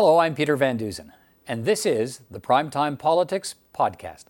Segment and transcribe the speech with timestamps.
[0.00, 1.12] Hello, I'm Peter Van Dusen,
[1.48, 4.26] and this is the Primetime Politics Podcast.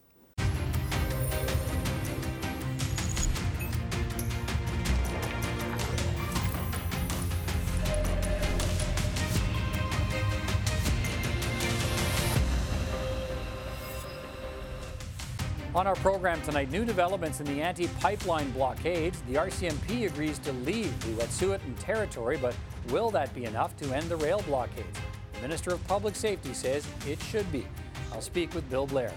[15.75, 19.21] On our program tonight, new developments in the anti pipeline blockades.
[19.29, 22.57] The RCMP agrees to leave the Wet'suwet'en territory, but
[22.89, 24.98] will that be enough to end the rail blockades?
[25.39, 27.65] The Minister of Public Safety says it should be.
[28.12, 29.12] I'll speak with Bill Blair.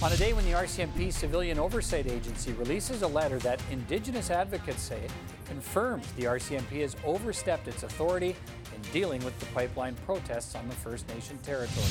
[0.00, 4.82] On a day when the RCMP Civilian Oversight Agency releases a letter that Indigenous advocates
[4.82, 5.00] say
[5.46, 8.36] confirms the RCMP has overstepped its authority
[8.72, 11.88] in dealing with the pipeline protests on the First Nation territory.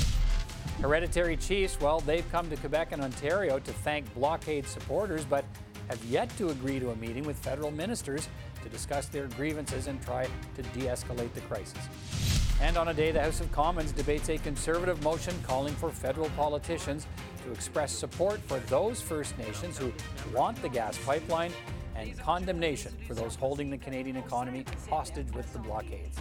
[0.80, 5.44] Hereditary chiefs, well, they've come to Quebec and Ontario to thank blockade supporters, but
[5.90, 8.30] have yet to agree to a meeting with federal ministers
[8.64, 12.37] to discuss their grievances and try to de escalate the crisis.
[12.60, 16.30] And on a day, the House of Commons debates a conservative motion calling for federal
[16.32, 17.06] politicians
[17.44, 19.94] to express support for those First Nations who
[20.34, 21.52] want the gas pipeline
[21.96, 26.18] and condemnation for those holding the Canadian economy hostage with the blockades.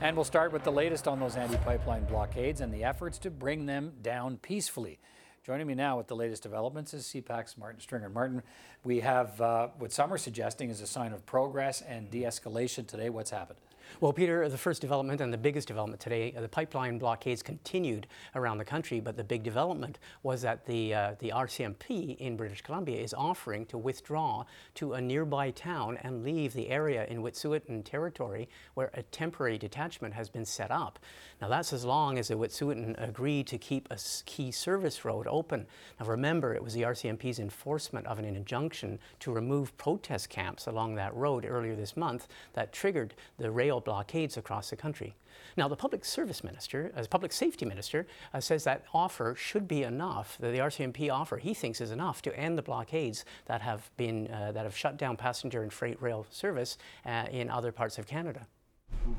[0.00, 3.30] And we'll start with the latest on those anti pipeline blockades and the efforts to
[3.30, 4.98] bring them down peacefully.
[5.46, 8.08] Joining me now with the latest developments is CPAC's Martin Stringer.
[8.08, 8.42] Martin,
[8.82, 12.84] we have uh, what some are suggesting is a sign of progress and de escalation
[12.84, 13.10] today.
[13.10, 13.60] What's happened?
[13.98, 18.06] Well, Peter, the first development and the biggest development today, uh, the pipeline blockades continued
[18.34, 22.60] around the country, but the big development was that the, uh, the RCMP in British
[22.60, 27.84] Columbia is offering to withdraw to a nearby town and leave the area in Wet'suwet'en
[27.84, 30.98] territory where a temporary detachment has been set up.
[31.40, 35.66] Now, that's as long as the Wet'suwet'en agree to keep a key service road open.
[35.98, 40.96] Now, remember, it was the RCMP's enforcement of an injunction to remove protest camps along
[40.96, 45.14] that road earlier this month that triggered the rail blockades across the country.
[45.56, 49.84] Now, the public service minister, as public safety minister, uh, says that offer should be
[49.84, 50.36] enough.
[50.40, 54.52] The RCMP offer he thinks is enough to end the blockades that have been uh,
[54.52, 58.46] that have shut down passenger and freight rail service uh, in other parts of Canada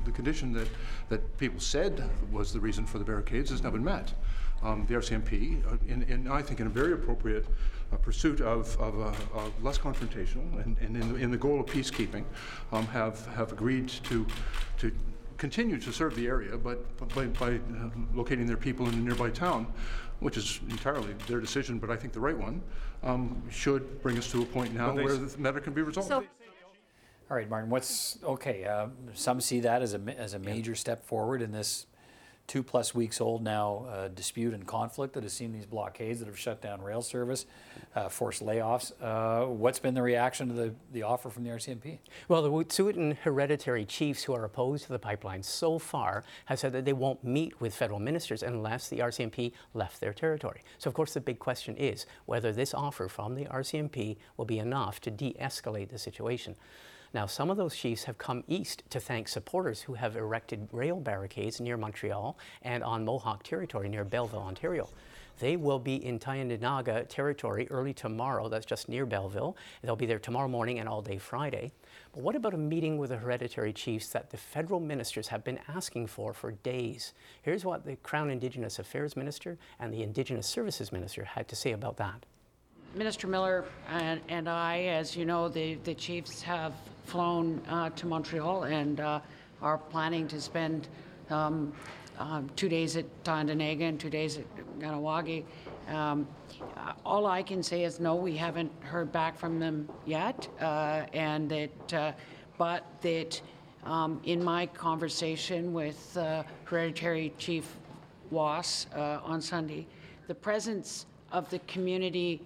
[0.04, 0.68] the condition that,
[1.08, 4.12] that people said was the reason for the barricades has now been met.
[4.62, 7.46] Um, the RCMP, uh, in, in, I think, in a very appropriate
[7.92, 11.66] uh, pursuit of, of uh, less confrontational and, and in, the, in, the, goal of
[11.66, 12.24] peacekeeping,
[12.72, 14.26] um, have, have agreed to,
[14.78, 14.92] to
[15.36, 19.30] continue to serve the area, but by, by uh, locating their people in a nearby
[19.30, 19.66] town,
[20.18, 22.60] which is entirely their decision, but I think the right one,
[23.04, 26.08] um, should bring us to a point now where the matter can be resolved.
[26.08, 26.24] So-
[27.30, 31.04] all right, Martin, what's, okay, uh, some see that as a, as a major step
[31.04, 31.84] forward in this
[32.48, 36.26] two plus weeks old now uh, dispute and conflict that has seen these blockades that
[36.26, 37.46] have shut down rail service,
[37.94, 38.92] uh, forced layoffs.
[39.00, 41.98] Uh, what's been the reaction to the, the offer from the RCMP?
[42.26, 46.72] Well, the Wet'suwet'en hereditary chiefs who are opposed to the pipeline so far have said
[46.72, 50.62] that they won't meet with federal ministers unless the RCMP left their territory.
[50.78, 54.58] So, of course, the big question is whether this offer from the RCMP will be
[54.58, 56.56] enough to de escalate the situation.
[57.14, 61.00] Now, some of those chiefs have come east to thank supporters who have erected rail
[61.00, 64.88] barricades near Montreal and on Mohawk territory near Belleville, Ontario.
[65.38, 68.48] They will be in Tyendinaga territory early tomorrow.
[68.48, 69.56] That's just near Belleville.
[69.82, 71.70] They'll be there tomorrow morning and all day Friday.
[72.12, 75.60] But what about a meeting with the hereditary chiefs that the federal ministers have been
[75.68, 77.14] asking for for days?
[77.42, 81.72] Here's what the Crown Indigenous Affairs Minister and the Indigenous Services Minister had to say
[81.72, 82.26] about that.
[82.98, 88.06] Minister Miller and, and I, as you know, the, the chiefs have flown uh, to
[88.08, 89.20] Montreal and uh,
[89.62, 90.88] are planning to spend
[91.30, 91.72] um,
[92.18, 94.44] um, two days at Tyendinaga and two days at
[94.80, 95.44] Kahnawake.
[95.86, 96.26] Um,
[96.76, 101.06] uh, all I can say is no, we haven't heard back from them yet, uh,
[101.12, 102.12] and that, uh,
[102.58, 103.40] but that
[103.84, 107.76] um, in my conversation with uh, Hereditary Chief
[108.32, 109.86] Woos on Sunday,
[110.26, 112.42] the presence of the community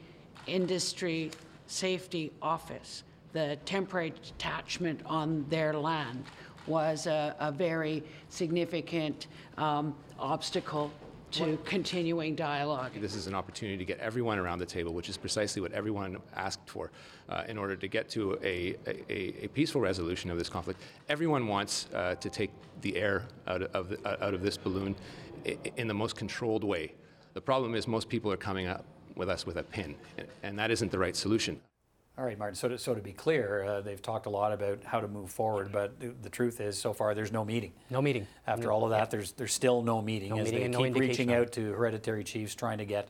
[0.47, 1.30] Industry
[1.66, 6.25] Safety Office, the temporary detachment on their land,
[6.66, 9.27] was a, a very significant
[9.59, 10.92] um, obstacle
[11.33, 12.92] to continuing dialogue.
[13.00, 16.18] This is an opportunity to get everyone around the table, which is precisely what everyone
[16.36, 16.91] asked for
[17.30, 20.80] uh, in order to get to a, a, a, peaceful resolution of this conflict.
[21.09, 22.50] Everyone wants uh, to take
[22.83, 24.94] the air out of, out of this balloon
[25.77, 26.92] in the most controlled way.
[27.33, 28.84] The problem is most people are coming up
[29.16, 29.94] with us with a pin,
[30.42, 31.60] and that isn't the right solution.
[32.18, 32.54] All right, Martin.
[32.54, 35.30] So to, so to be clear, uh, they've talked a lot about how to move
[35.30, 37.72] forward, but the, the truth is, so far, there's no meeting.
[37.88, 38.26] No meeting.
[38.47, 40.84] After all of that, there's there's still no meeting No as meeting they and no
[40.84, 43.09] keep reaching out to hereditary chiefs, trying to get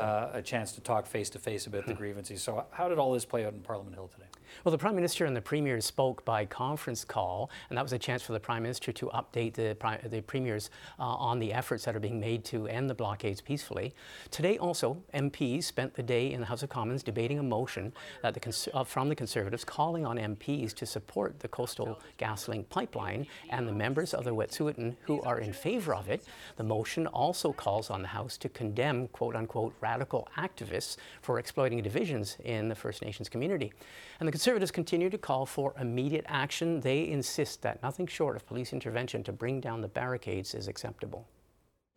[0.00, 2.42] uh, a chance to talk face to face about the grievances.
[2.42, 4.26] So how did all this play out in Parliament Hill today?
[4.64, 7.98] Well, the Prime Minister and the Premier spoke by conference call, and that was a
[7.98, 9.76] chance for the Prime Minister to update the,
[10.08, 13.94] the Premiers uh, on the efforts that are being made to end the blockades peacefully.
[14.30, 17.92] Today, also, MPs spent the day in the House of Commons debating a motion
[18.22, 23.26] the cons- uh, from the Conservatives calling on MPs to support the Coastal GasLink pipeline
[23.50, 26.24] and the members of the Wet'suwet'en who are in favour of it.
[26.56, 31.82] The motion also calls on the House to condemn quote unquote radical activists for exploiting
[31.82, 33.72] divisions in the First Nations community.
[34.20, 36.78] And the Conservatives continue to call for immediate action.
[36.78, 41.26] They insist that nothing short of police intervention to bring down the barricades is acceptable.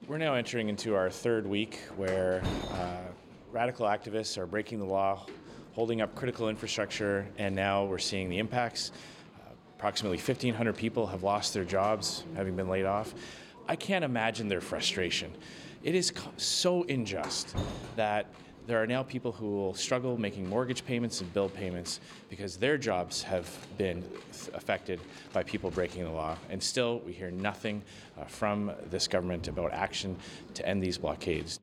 [0.07, 2.41] We're now entering into our third week where
[2.71, 2.97] uh,
[3.51, 5.27] radical activists are breaking the law,
[5.73, 8.91] holding up critical infrastructure, and now we're seeing the impacts.
[9.39, 13.13] Uh, approximately 1,500 people have lost their jobs, having been laid off.
[13.67, 15.31] I can't imagine their frustration.
[15.83, 17.55] It is so unjust
[17.95, 18.25] that
[18.67, 21.99] there are now people who will struggle making mortgage payments and bill payments
[22.29, 24.03] because their jobs have been
[24.53, 24.99] affected
[25.33, 26.37] by people breaking the law.
[26.49, 27.81] And still, we hear nothing
[28.19, 30.15] uh, from this government about action
[30.53, 31.59] to end these blockades.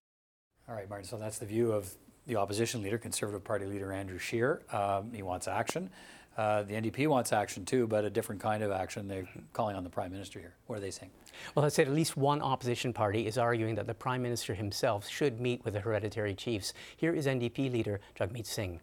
[0.68, 1.06] All right, Martin.
[1.06, 1.92] So that's the view of
[2.26, 4.62] the opposition leader, Conservative Party leader Andrew Scheer.
[4.70, 5.90] Um, he wants action.
[6.38, 9.08] Uh, the NDP wants action too, but a different kind of action.
[9.08, 10.54] They're calling on the Prime Minister here.
[10.68, 11.10] What are they saying?
[11.56, 15.08] Well, I said at least one opposition party is arguing that the Prime Minister himself
[15.08, 16.74] should meet with the hereditary chiefs.
[16.96, 18.78] Here is NDP leader Jagmeet Singh.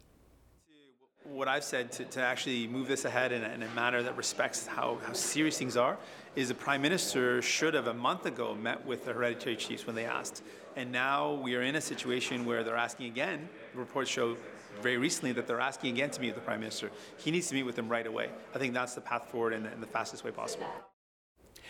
[1.24, 4.18] what I've said to, to actually move this ahead in a, in a manner that
[4.18, 5.96] respects how, how serious things are
[6.34, 9.96] is the Prime Minister should have a month ago met with the hereditary chiefs when
[9.96, 10.42] they asked.
[10.76, 13.48] And now we are in a situation where they're asking again.
[13.72, 14.36] The reports show
[14.82, 16.90] very recently that they're asking again to meet with the Prime Minister.
[17.16, 18.30] He needs to meet with them right away.
[18.54, 20.66] I think that's the path forward in the, in the fastest way possible.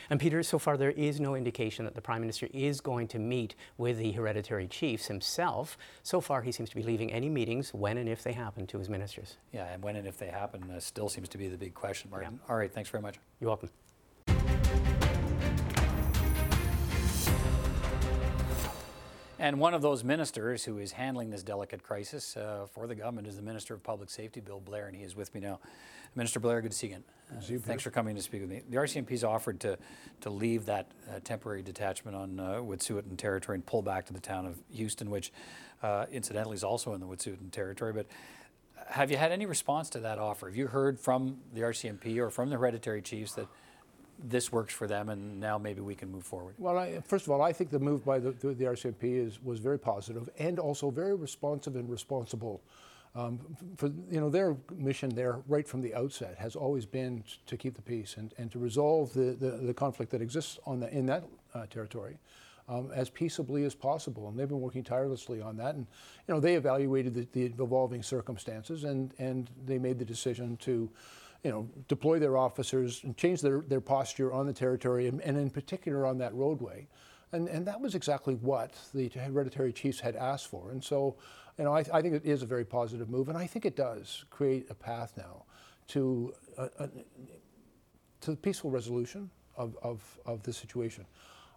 [0.08, 3.18] And Peter, so far there is no indication that the Prime Minister is going to
[3.18, 5.76] meet with the hereditary chiefs himself.
[6.02, 8.78] So far, he seems to be leaving any meetings when and if they happen to
[8.78, 9.36] his ministers.
[9.52, 12.10] Yeah, and when and if they happen uh, still seems to be the big question,
[12.10, 12.38] Martin.
[12.48, 13.18] All right, thanks very much.
[13.40, 13.70] You're welcome.
[19.38, 23.26] And one of those ministers who is handling this delicate crisis uh, for the government
[23.26, 25.60] is the Minister of Public Safety, Bill Blair, and he is with me now.
[26.14, 27.04] Minister Blair, good to see you again.
[27.30, 28.62] Uh, thanks for coming to speak with me.
[28.70, 29.76] The RCMP's offered to,
[30.22, 34.20] to leave that uh, temporary detachment on uh, Wet'suwet'en territory and pull back to the
[34.20, 35.32] town of Houston, which
[35.82, 37.92] uh, incidentally is also in the Wet'suwet'en territory.
[37.92, 38.06] But
[38.88, 40.46] have you had any response to that offer?
[40.46, 43.48] Have you heard from the RCMP or from the hereditary chiefs that
[44.22, 46.54] this works for them and now maybe we can move forward?
[46.58, 49.42] Well, I, first of all, I think the move by the, the, the RCMP is,
[49.42, 52.62] was very positive and also very responsive and responsible.
[53.14, 53.40] Um,
[53.78, 57.74] for you know their mission there right from the outset has always been to keep
[57.74, 61.06] the peace and, and to resolve the, the, the conflict that exists on the, in
[61.06, 61.24] that
[61.54, 62.18] uh, territory
[62.68, 65.86] um, as peaceably as possible and they've been working tirelessly on that and
[66.28, 70.90] you know they evaluated the, the evolving circumstances and and they made the decision to
[71.42, 75.36] you know, deploy their officers and change their, their posture on the territory and, and
[75.36, 76.88] in particular on that roadway.
[77.32, 80.70] And, and that was exactly what the hereditary chiefs had asked for.
[80.70, 81.16] And so,
[81.58, 83.76] you know, I, I think it is a very positive move, and I think it
[83.76, 85.44] does create a path now
[85.88, 86.88] to a, a,
[88.20, 91.04] to the peaceful resolution of, of, of this situation.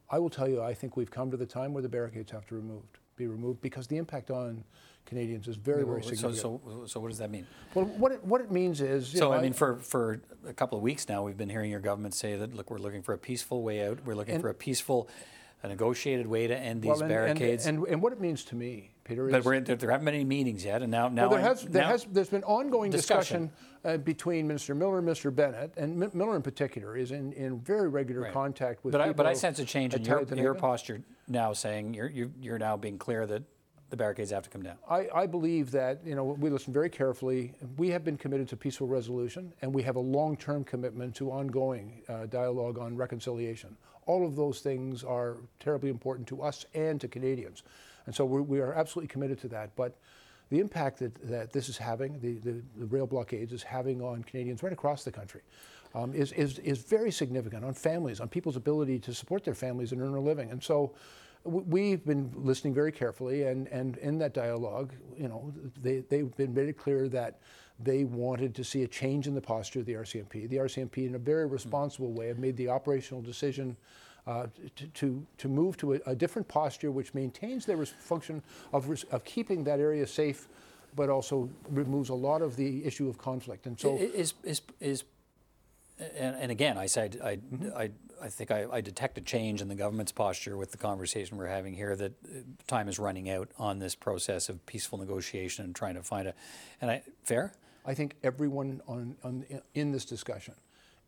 [0.10, 2.48] I will tell you, I think we've come to the time where the barricades have
[2.48, 4.64] to removed, be removed because the impact on
[5.10, 6.38] Canadians is very, very significant.
[6.38, 7.48] so, so so what does that mean?
[7.74, 10.78] well, what it, what it means is, So, know, I mean, for, for a couple
[10.78, 13.18] of weeks now, we've been hearing your government say that, look, we're looking for a
[13.18, 14.00] peaceful way out.
[14.06, 15.10] We're looking And- for a peaceful,
[15.64, 17.66] a negotiated way to end these well, and- and- barricades.
[17.66, 20.14] And, and, what it means to me, Peter, is but we're, there, there haven't been
[20.14, 22.92] any meetings yet, and now, now well, there has, there now- has, there's been ongoing
[22.92, 23.48] Discussion.
[23.48, 25.34] discussion, uh, between Minister Miller and Mr.
[25.34, 28.34] Bennett, and M- Miller in particular is in, in very regular Right.
[28.34, 31.96] contact with But I, but I sense a change in your, your posture now, saying
[31.96, 33.44] you're, you're, you're now being clear that
[33.90, 34.78] the barricades have to come down.
[34.90, 37.54] I, I believe that you know we listen very carefully.
[37.78, 42.02] We have been committed to peaceful resolution, and we have a long-term commitment to ongoing
[42.08, 43.76] uh, dialogue on reconciliation.
[44.06, 47.64] All of those things are terribly important to us and to Canadians,
[48.06, 49.76] and so we're, we are absolutely committed to that.
[49.76, 49.96] But
[50.50, 54.24] the impact that, that this is having, the, the, the rail blockades is having on
[54.24, 55.42] Canadians right across the country,
[55.94, 59.92] um, is, is, is very significant on families, on people's ability to support their families
[59.92, 60.50] and earn a living.
[60.52, 60.94] And so
[61.44, 66.54] we've been listening very carefully, and, and in that dialogue, you know, they, they've been
[66.54, 67.40] very clear that
[67.80, 70.50] they wanted to see a change in the posture of the RCMP.
[70.50, 73.78] The RCMP, in a very responsible way, have made the operational decision
[74.28, 78.44] uh, to, to, to move to a, a different posture which maintains their res- function
[78.74, 80.48] of, res- of keeping that area safe
[80.96, 83.66] but also removes a lot of the issue of conflict.
[83.66, 85.04] And so, is is is,
[86.00, 87.40] and, and again, I said I
[87.76, 87.92] I.
[88.22, 91.48] I think I, I detect a change in the government's posture with the conversation we're
[91.48, 95.74] having here that uh, time is running out on this process of peaceful negotiation and
[95.74, 96.34] trying to find a,
[96.82, 97.54] and I fair.
[97.86, 100.56] I think everyone on, on in this discussion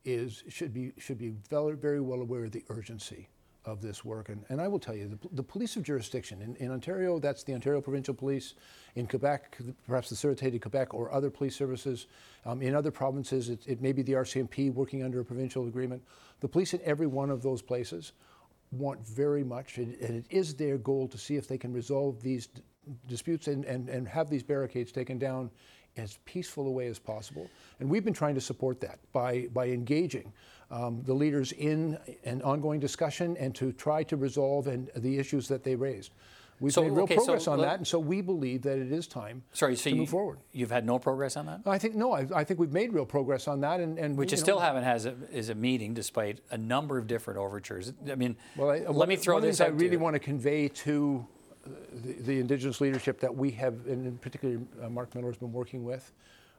[0.06, 3.28] is should be should be very, very well aware of the urgency
[3.66, 4.30] of this work.
[4.30, 7.44] And, and I will tell you, the, the police of jurisdiction in, in, Ontario, that's
[7.44, 8.56] the Ontario Provincial Police.
[8.96, 12.08] In Quebec, perhaps the Sûreté de Quebec or other police services.
[12.46, 16.02] Um, in other provinces, it, it may be the RCMP working under a provincial agreement.
[16.40, 18.14] The police in every one of those places
[18.72, 22.22] want very much, and, and it is their goal to see if they can resolve
[22.22, 22.62] these d-
[23.08, 25.52] disputes and, and, and have these barricades taken down
[25.98, 27.50] as peaceful a way as possible.
[27.80, 30.32] And we've been trying to support that by, by engaging
[30.72, 35.48] um, the leaders in an ongoing discussion and to try to resolve and the issues
[35.50, 36.12] that they raised.
[36.62, 38.78] We've So, made real okay, progress so on let- that, and so we believe that
[38.78, 40.38] it is time Sorry, so to you, move forward.
[40.54, 41.62] You've had no progress on that.
[41.66, 44.32] I think no, I, I think we've made real progress on that, and, and Which
[44.32, 47.40] you you know, still haven't has a, is a meeting despite a number of different
[47.40, 47.92] overtures.
[48.10, 49.94] I mean, Well, I, let one- me throw one this things out I to really
[49.94, 50.00] you.
[50.00, 51.26] want to convey to
[51.66, 51.70] uh,
[52.06, 55.52] the, the Indigenous leadership that we have, and in particular uh, Mark Miller has been
[55.52, 56.12] working with.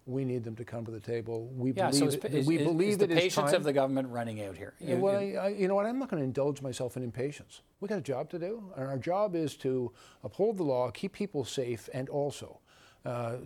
[0.05, 1.47] We need them to come to the table.
[1.57, 3.55] We Yeah, believe is, it, is, we is- believe is the patience time.
[3.55, 4.75] of the government running out here?
[4.81, 5.87] You- well, you- I, I, you know what?
[5.87, 7.61] I'm not going to indulge myself in impatience.
[7.81, 9.93] We got a job to do, and our job is to
[10.25, 12.59] uphold the law, keep people safe, and also
[13.05, 13.37] uh,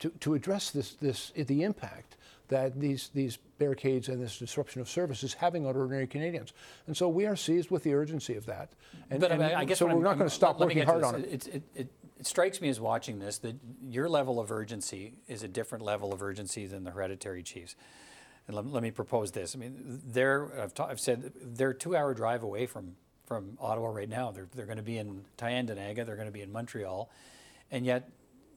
[0.00, 2.16] to, to address this, this the impact
[2.48, 6.52] that these these barricades and this disruption of service is having on ordinary Canadians.
[6.86, 8.70] And so we are seized with the urgency of that.
[9.10, 10.82] And, but I, and mean, I guess so we're I'm- not going to stop working
[10.82, 11.24] hard on it.
[11.32, 15.42] It, it, it, it strikes me as watching this that your level of urgency is
[15.42, 17.76] a different level of urgency than the hereditary chiefs.
[18.46, 19.54] And let, let me propose this.
[19.54, 22.96] I mean, they're, I've, ta- I've said they're a two-hour drive away from,
[23.26, 24.30] from Ottawa right now.
[24.30, 26.06] They're, they're going to be in Tyendinaga.
[26.06, 27.10] They're going to be in Montreal,
[27.70, 28.08] and yet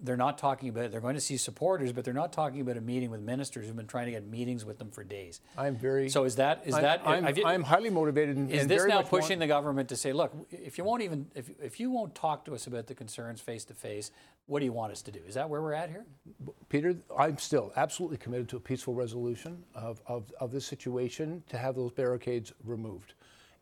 [0.02, 0.92] they're not talking about.
[0.92, 3.76] They're going to see supporters, but they're not talking about a meeting with ministers who've
[3.76, 5.42] been trying to get meetings with them for days.
[5.58, 6.10] I'm very.
[6.10, 8.82] So is that is I'm, that I'm, you- I'm highly motivated and, is and this
[8.86, 11.80] now much want- pushing the government to say, look, if you won't even if, if
[11.80, 14.12] you won't talk to us about the concerns face to face,
[14.46, 15.20] what do you want us to do?
[15.28, 16.06] Is that where we're at here?
[16.70, 21.58] Peter, I'm still absolutely committed to a peaceful resolution of, of, of this situation to
[21.58, 23.14] have those barricades removed.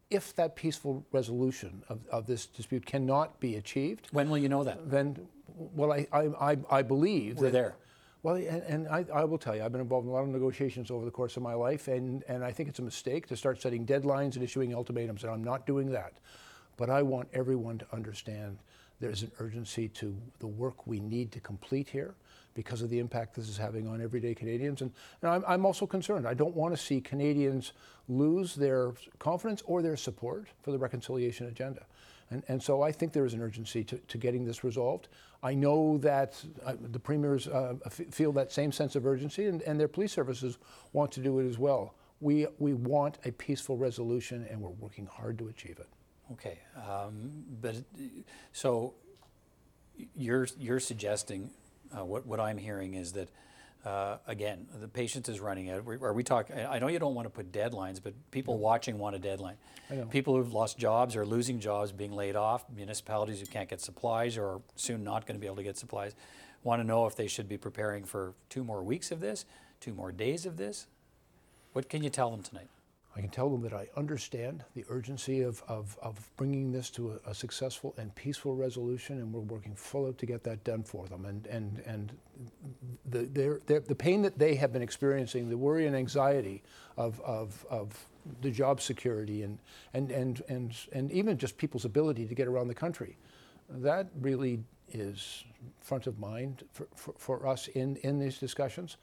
[0.10, 4.64] If that peaceful resolution of, of this dispute cannot be achieved, When will you know
[4.64, 4.90] that?
[4.90, 7.76] then, well, I, I, I, believe We're that, there.
[8.24, 10.30] Well, and, and I, I will tell you, I've been involved in a lot of
[10.30, 13.38] negotiations over the course of my life, and, and I think it's a mistake to
[13.38, 16.14] start setting deadlines and issuing ultimatums, and I'm not doing that.
[16.78, 18.60] But I want everyone to understand
[19.00, 22.16] there's an urgency to the work we need to complete here
[22.56, 24.82] because of the impact this is having on everyday Canadians.
[24.82, 26.28] And, and I'm, I'm also concerned.
[26.28, 27.74] I don't want to see Canadians
[28.10, 31.86] lose their confidence or their support for the reconciliation agenda.
[32.30, 35.08] And, and so I think there is an urgency to, to getting this resolved.
[35.42, 39.62] I know that uh, the premiers uh, f- feel that same sense of urgency, and,
[39.62, 40.58] and their police services
[40.94, 41.96] want to do it as well.
[42.20, 45.88] We, we want a peaceful resolution, and we're working hard to achieve it.
[46.34, 47.76] Okay, um, but
[48.52, 48.96] so
[50.16, 51.50] you're you're suggesting
[51.98, 53.30] uh, what what I'm hearing is that.
[53.88, 55.86] Uh, again, the patience is running out.
[55.88, 56.58] Are we talking?
[56.58, 59.56] I know you don't want to put deadlines, but people watching want a deadline.
[60.10, 64.38] People who've lost jobs or losing jobs, being laid off, municipalities who can't get supplies
[64.38, 66.16] or are soon not going to be able to get supplies,
[66.64, 69.46] want to know if they should be preparing for two more weeks of this,
[69.80, 70.88] two more days of this.
[71.72, 72.68] What can you tell them tonight?
[73.18, 77.14] I can tell them that I understand the urgency of, of, of bringing this to
[77.14, 80.84] a, a successful and peaceful resolution, and we're working full out to get that done
[80.84, 81.26] for them.
[81.26, 82.16] And, and, and
[83.10, 86.62] the, their, their, the pain that they have been experiencing, the worry and anxiety
[86.96, 88.08] of, of, of
[88.42, 89.58] the job security, and,
[89.96, 93.18] and, and, and, and even just people's ability to get around the country,
[93.68, 94.60] that really
[94.94, 95.44] is
[95.80, 98.98] front of mind for, for, for us in, in these discussions.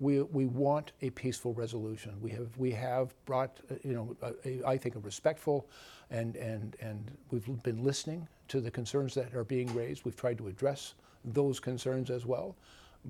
[0.00, 2.16] We, we want a peaceful resolution.
[2.20, 5.68] We have, we have brought, uh, you know, a, a, I think a respectful
[6.10, 10.04] and, and, and we've been listening to the concerns that are being raised.
[10.04, 12.56] We've tried to address those concerns as well.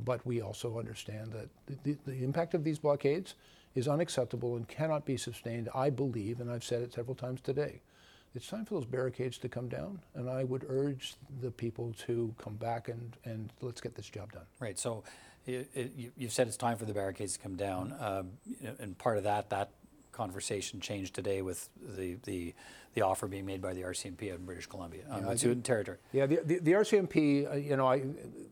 [0.05, 3.35] But we also understand that the, the, the impact of these blockades
[3.75, 7.81] is unacceptable and cannot be sustained, I believe, and I've said it several times today.
[8.35, 12.33] It's time for those barricades to come down, and I would urge the people to
[12.39, 14.45] come back and, and let's get this job done.
[14.61, 14.79] Right.
[14.79, 15.03] So
[15.47, 18.69] it, it, you, you've said it's time for the barricades to come down, um, you
[18.69, 19.71] know, and part of that that
[20.13, 22.55] conversation changed today with the the,
[22.95, 25.99] the offer being made by the RCMP in British Columbia on I Wet'suwet'en territory.
[26.13, 28.03] Yeah, the, the, the RCMP, uh, you know, I,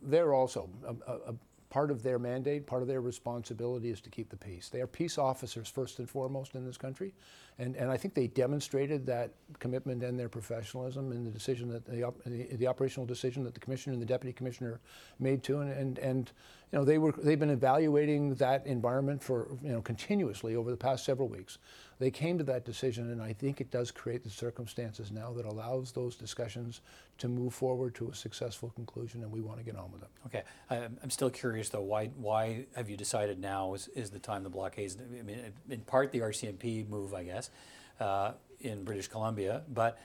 [0.02, 1.34] they're also a, a,
[1.70, 4.70] part of their mandate, part of their responsibility is to keep the peace.
[4.70, 7.12] They are peace officers first and foremost in this country,
[7.58, 11.84] and, and I think they demonstrated that commitment and their professionalism in the decision that
[11.84, 14.80] the, the, the operational decision that the commissioner and the deputy commissioner
[15.18, 16.32] made to, and, and, and
[16.72, 20.76] you know they were they've been evaluating that environment for you know continuously over the
[20.76, 21.58] past several weeks.
[21.98, 25.46] They came to that decision, and I think it does create the circumstances now that
[25.46, 26.80] allows those discussions
[27.18, 30.08] to move forward to a successful conclusion, and we want to get on with it.
[30.26, 31.80] Okay, I'm I'm still curious though.
[31.80, 34.96] Why why have you decided now is, is the time the blockades?
[34.96, 37.50] I mean, in part the RCMP move, I guess,
[37.98, 39.98] uh, in British Columbia, but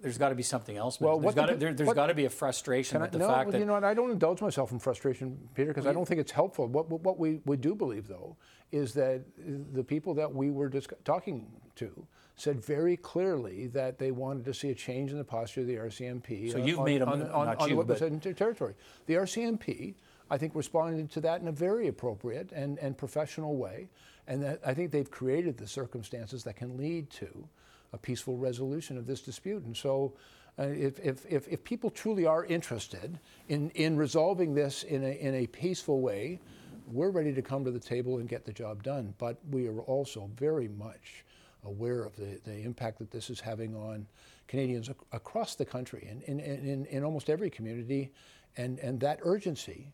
[0.00, 1.00] there's got to be something else.
[1.00, 3.18] Well, there's the got to, there, has got to be a frustration I- with the
[3.18, 3.84] no, fact well, that you know what?
[3.84, 6.66] I don't indulge myself in frustration, Peter, because I don't think it's helpful.
[6.66, 8.36] What, what- we, we do believe, though,
[8.70, 9.22] is that
[9.72, 14.54] the people that we were disc- talking to said very clearly that they wanted to
[14.54, 16.52] see a change in the posture of the RCMP.
[16.52, 18.74] So on- you've on, made a on, on, on you, what was but- in territory.
[19.06, 19.94] The RCMP,
[20.30, 23.88] I think, responded to that in a very appropriate and, and professional way,
[24.28, 27.48] and that I think they've created the circumstances that can lead to
[27.92, 29.64] a peaceful resolution of this dispute.
[29.64, 30.14] And so,
[30.58, 33.18] uh, if, if, if, if people truly are interested
[33.48, 36.40] in, in resolving this in a, in a peaceful way,
[36.90, 39.14] we're ready to come to the table and get the job done.
[39.18, 41.24] But we are also very much
[41.64, 44.06] aware of the, the impact that this is having on
[44.48, 48.10] Canadians ac- across the country and in, in, in, in almost every community.
[48.56, 49.92] And, and that urgency,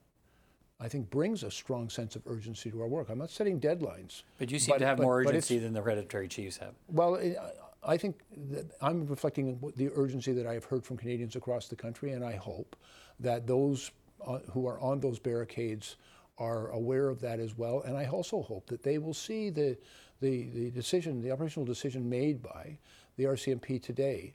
[0.81, 3.09] I think, brings a strong sense of urgency to our work.
[3.11, 4.23] I'm not setting deadlines.
[4.39, 6.73] but you seem to have but- more urgency than the hereditary chiefs have.
[6.89, 7.17] well,
[7.87, 11.77] I- think that I'm reflecting the urgency that I have heard from Canadians across the
[11.77, 12.77] country, and I hope
[13.21, 13.91] that those
[14.27, 15.97] uh, who are on those barricades
[16.39, 17.83] are aware of that as well.
[17.83, 19.77] And I also hope that they will see the,
[20.21, 22.79] the, the decision, the operational decision made by
[23.17, 24.35] the RCMP today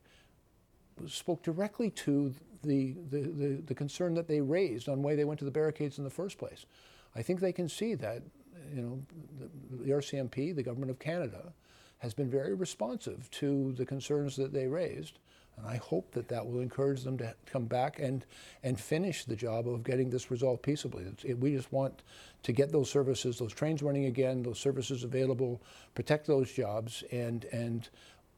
[1.07, 5.39] spoke directly to the, the, the, the concern that they raised on why they went
[5.39, 6.65] to the barricades in the first place.
[7.15, 8.21] I think they can see that,
[8.73, 9.01] you know,
[9.39, 11.53] the, the RCMP, the Government of Canada,
[11.99, 15.19] has been very responsive to the concerns that they raised.
[15.57, 18.25] And I hope that that will encourage them to come back and,
[18.63, 21.05] and finish the job of getting this resolved peaceably.
[21.23, 22.01] It, we just want
[22.43, 25.61] to get those services, those trains running again, those services available,
[25.95, 27.89] protect those jobs, and, and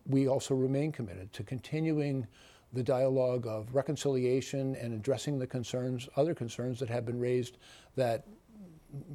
[0.07, 2.27] we also remain committed to continuing
[2.73, 7.57] the dialogue of reconciliation and addressing the concerns, other concerns that have been raised
[7.95, 8.25] that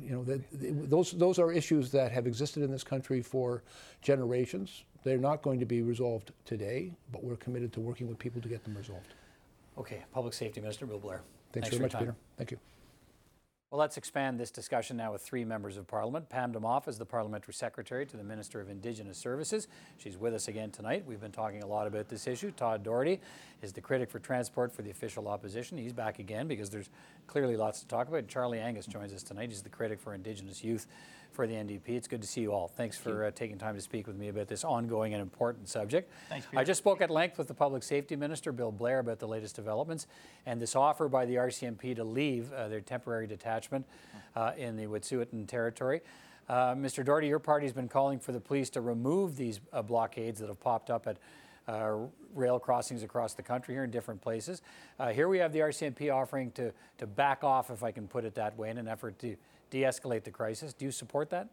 [0.03, 3.63] you know, those, those are issues that have existed in this country for
[4.03, 4.85] generations.
[5.05, 8.49] They're not going to be resolved today, but we're committed to working with people to
[8.49, 9.15] get them resolved.
[9.79, 11.23] Okay, Public Safety Minister Bill Blair.
[11.53, 11.99] Thanks, for very much.
[11.99, 12.17] Peter.
[12.37, 12.59] Thank you.
[13.73, 16.29] Well, let's expand this discussion now with three members of Parliament.
[16.29, 19.67] Pam Damoff is the Parliamentary Secretary to the Minister of Indigenous Services.
[19.99, 21.05] She's with us again tonight.
[21.05, 22.53] We've been talking a lot about this issue.
[22.53, 23.21] Todd Doherty
[23.63, 25.79] is the critic for transport for the official opposition.
[25.79, 26.91] He's back again because there's
[27.27, 28.29] clearly lots to talk about.
[28.29, 29.49] Charlie Angus joins us tonight.
[29.49, 30.87] He's the critic for Indigenous youth
[31.37, 31.91] for the NDP.
[31.91, 32.67] It's good to see you all.
[32.67, 36.11] Thanks for uh, taking time to speak with me about this ongoing and important subject.
[36.31, 39.29] Thanks, I just spoke at length with the Public Safety Minister, Bill Blair, about the
[39.29, 40.07] latest developments
[40.47, 43.85] and this offer by the RCMP to leave uh, their temporary detachment
[44.35, 46.01] uh, in the Wet'suwet'en territory.
[46.49, 47.05] Uh, Mr.
[47.05, 50.61] Doherty, your party's been calling for the police to remove these uh, blockades that have
[50.61, 51.19] popped up at
[51.69, 51.97] uh,
[52.35, 54.63] rail crossings across the country here in different places.
[54.99, 58.25] Uh, here we have the RCMP offering to, to back off, if I can put
[58.25, 59.37] it that way, in an effort to
[59.77, 60.73] de escalate the crisis.
[60.73, 61.49] Do you support that?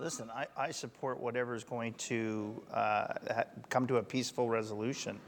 [0.00, 5.18] Listen, I, I support whatever is going to uh, ha- come to a peaceful resolution.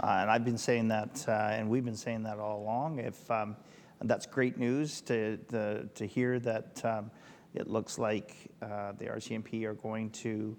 [0.00, 2.98] Uh, and I've been saying that, uh, and we've been saying that all along.
[2.98, 3.56] If um,
[4.02, 5.36] that's great news to,
[5.94, 7.10] to hear that um,
[7.54, 10.56] it looks like uh, the RCMP are going to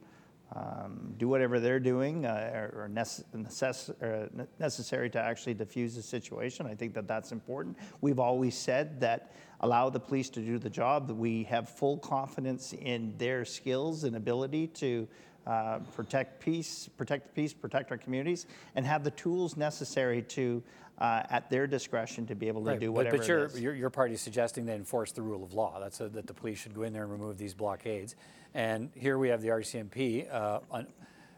[0.55, 4.29] um, do whatever they're doing uh, or, or necess- or
[4.59, 6.65] necessary to actually diffuse the situation.
[6.65, 7.77] I think that that's important.
[7.99, 9.33] We've always said that
[9.65, 11.09] allow the police to do the job.
[11.09, 15.07] We have full confidence in their skills and ability to
[15.47, 20.61] uh, protect peace, protect the peace, protect our communities, and have the tools necessary to,
[20.99, 23.59] uh, at their discretion, to be able to do but, whatever but it your, is.
[23.59, 25.79] your, your party's suggesting they enforce the rule of law.
[25.79, 28.15] That's a, that the police should go in there and remove these blockades.
[28.53, 30.31] And here we have the RCMP.
[30.31, 30.87] Uh, on,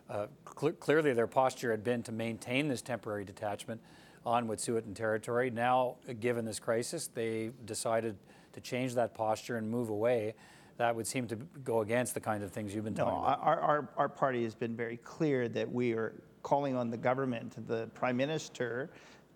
[0.09, 3.81] uh, cl- clearly, their posture had been to maintain this temporary detachment
[4.27, 5.49] on Wet'suwet'en territory.
[5.49, 8.17] Now, given this crisis, they decided
[8.51, 10.35] to change that posture and move away.
[10.75, 13.39] That would seem to go against the kind of things you've been No, talking about.
[13.41, 16.13] our, our, our party has been very clear that we are
[16.43, 18.89] calling on the government, the prime minister,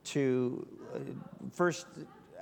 [0.04, 0.99] to uh,
[1.54, 1.88] first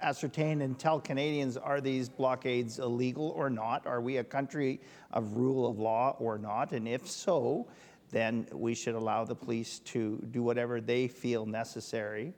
[0.01, 3.85] ascertain and tell Canadians are these blockades illegal or not?
[3.85, 4.81] Are we a country
[5.11, 6.71] of rule of law or not?
[6.71, 7.67] And if so,
[8.11, 12.33] then we should allow the police to do whatever they feel necessary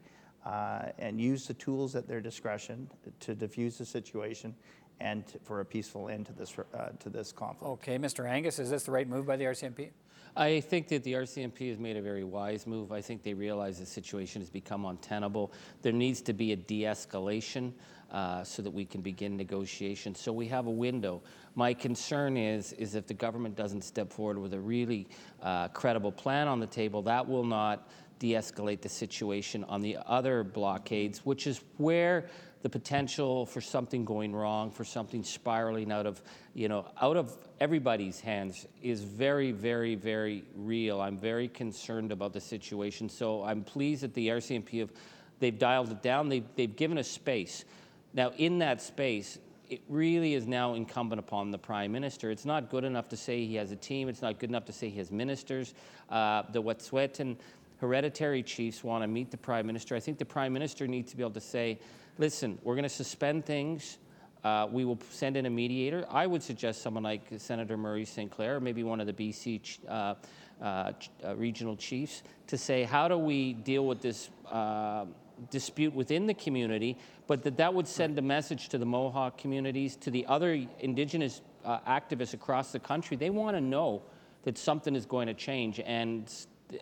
[0.46, 4.56] uh, and use the tools at their discretion to diffuse the situation
[5.00, 7.72] end for a peaceful end to this uh, to this conflict.
[7.72, 8.30] Okay, Mr.
[8.30, 9.90] Angus, is this the right move by the RCMP?
[10.36, 12.92] I think that the RCMP has made a very wise move.
[12.92, 15.52] I think they realize the situation has become untenable.
[15.82, 17.74] There needs to be a de escalation
[18.12, 20.20] uh, so that we can begin negotiations.
[20.20, 21.22] So we have a window.
[21.56, 25.08] My concern is, is if the government doesn't step forward with a really
[25.42, 27.90] uh, credible plan on the table, that will not
[28.20, 32.30] de escalate the situation on the other blockades, which is where
[32.62, 36.22] the potential for something going wrong, for something spiraling out of,
[36.54, 41.02] you know, out of everybody's hands is very, very, very real.
[41.02, 43.10] I'm very concerned about the situation.
[43.10, 44.92] So I'm pleased that the RCMP have,
[45.40, 46.30] they've dialed it down.
[46.30, 47.66] They've, they've given us space.
[48.14, 52.30] Now, in that space, it really is now incumbent upon the prime minister.
[52.30, 54.10] It's not good enough to say he has a team.
[54.10, 55.74] It's not good enough to say he has ministers.
[56.10, 57.38] Uh, the Wet'suwet'en
[57.82, 59.96] hereditary chiefs want to meet the prime minister.
[59.96, 61.80] I think the prime minister needs to be able to say,
[62.18, 63.98] listen, we're going to suspend things.
[64.44, 66.06] Uh, we will send in a mediator.
[66.10, 70.16] I would suggest someone like Senator Murray Sinclair, or maybe one of the BC uh,
[70.62, 70.94] uh,
[71.24, 75.06] uh, regional chiefs, to say, how do we deal with this uh,
[75.50, 76.98] dispute within the community,
[77.28, 81.42] but that that would send a message to the Mohawk communities, to the other Indigenous
[81.66, 83.18] uh, activists across the country.
[83.18, 84.02] They want to know
[84.44, 86.32] that something is going to change, and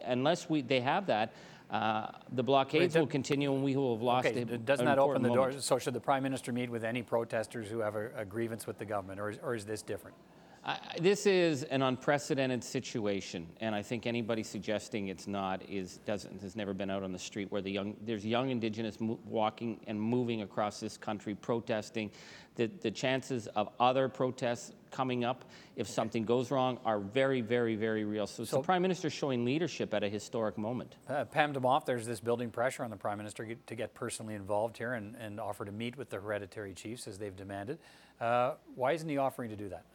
[0.06, 1.34] unless we, they have that,
[1.70, 5.22] uh, the blockades will continue and we will have lost okay, a, doesn't that open
[5.22, 5.54] the moment.
[5.54, 5.62] door?
[5.62, 8.80] So should the prime minister meet with any protesters who have a, a grievance with
[8.80, 10.18] the government, or is, or is this different?
[10.66, 16.42] I, this is an unprecedented situation, and I think anybody suggesting it's not is doesn't
[16.42, 19.80] has never been out on the street where the young there's young Indigenous mo- walking
[19.88, 22.12] and moving across this country protesting.
[22.56, 25.46] The the chances of other protests coming up
[25.78, 28.28] if something goes wrong are very very very real.
[28.28, 30.98] So, So- the prime minister showing leadership at a historic moment.
[31.08, 34.36] Uh, Pam Damoff, there's this building pressure on the prime minister get- to get personally
[34.36, 37.80] involved here and, and offer to meet with the hereditary chiefs as they've demanded.
[38.20, 39.86] Uh, why isn't he offering to do that?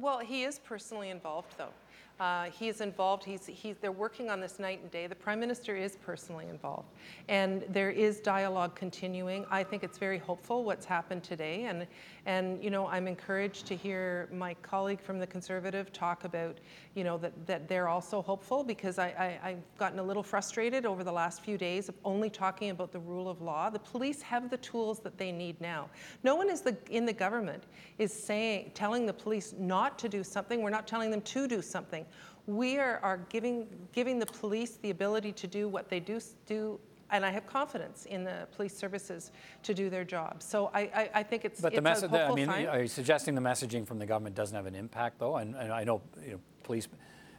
[0.00, 1.72] Well, he is personally involved, though.
[2.20, 3.22] Uh, he is involved.
[3.22, 5.06] He's, he's, they're working on this night and day.
[5.06, 6.88] The Prime Minister is personally involved.
[7.28, 9.46] And there is dialogue continuing.
[9.50, 11.64] I think it's very hopeful what's happened today.
[11.66, 11.86] And,
[12.26, 16.58] and you know, I'm encouraged to hear my colleague from the Conservative talk about,
[16.94, 20.86] you know, that, that they're also hopeful because I, I, I've gotten a little frustrated
[20.86, 23.70] over the last few days of only talking about the rule of law.
[23.70, 25.88] The police have the tools that they need now.
[26.24, 27.62] No one is the, in the government
[27.98, 30.62] is saying, telling the police not to do something.
[30.62, 32.04] We're not telling them to do something.
[32.48, 36.80] We are, are giving, giving the police the ability to do what they do, do
[37.10, 39.32] and I have confidence in the police services
[39.62, 40.42] to do their job.
[40.42, 42.66] So I, I, I think it's, But the message, I mean, sign.
[42.66, 45.36] are you suggesting the messaging from the government doesn't have an impact, though?
[45.36, 46.88] And, and I know, you know, police,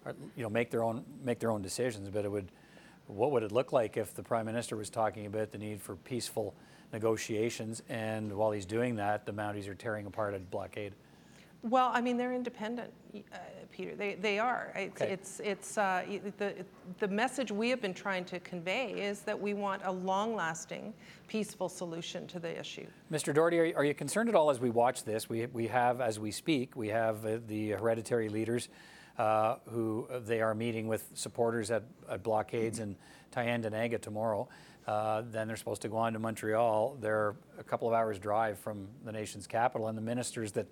[0.06, 2.52] are, you know, make their own make their own decisions, but it would,
[3.08, 5.96] what would it look like if the prime minister was talking about the need for
[5.96, 6.56] peaceful
[6.94, 10.94] negotiations, and while he's doing that, the Mounties are tearing apart a blockade?
[11.64, 13.38] Well, I mean, they're independent, uh,
[13.70, 13.94] Peter.
[13.94, 14.72] They, they are.
[14.76, 15.12] It's, Okay.
[15.12, 16.04] it's, it's uh,
[16.38, 16.54] the,
[17.00, 20.94] the message we have been trying to convey is that we want a long-lasting,
[21.28, 22.88] peaceful solution to the issue.
[23.12, 23.34] Mr.
[23.34, 25.28] Doherty, are you, are you concerned at all as we watch this?
[25.28, 28.70] We, we have, as we speak, we have uh, the hereditary leaders
[29.18, 32.96] uh, who uh, they are meeting with supporters at, at blockades in
[33.34, 34.48] Tyendinaga tomorrow.
[34.88, 36.98] Uh, then they're supposed to go on to Montreal.
[37.02, 40.68] They're a couple of hours drive from the nation's capital, and the ministers that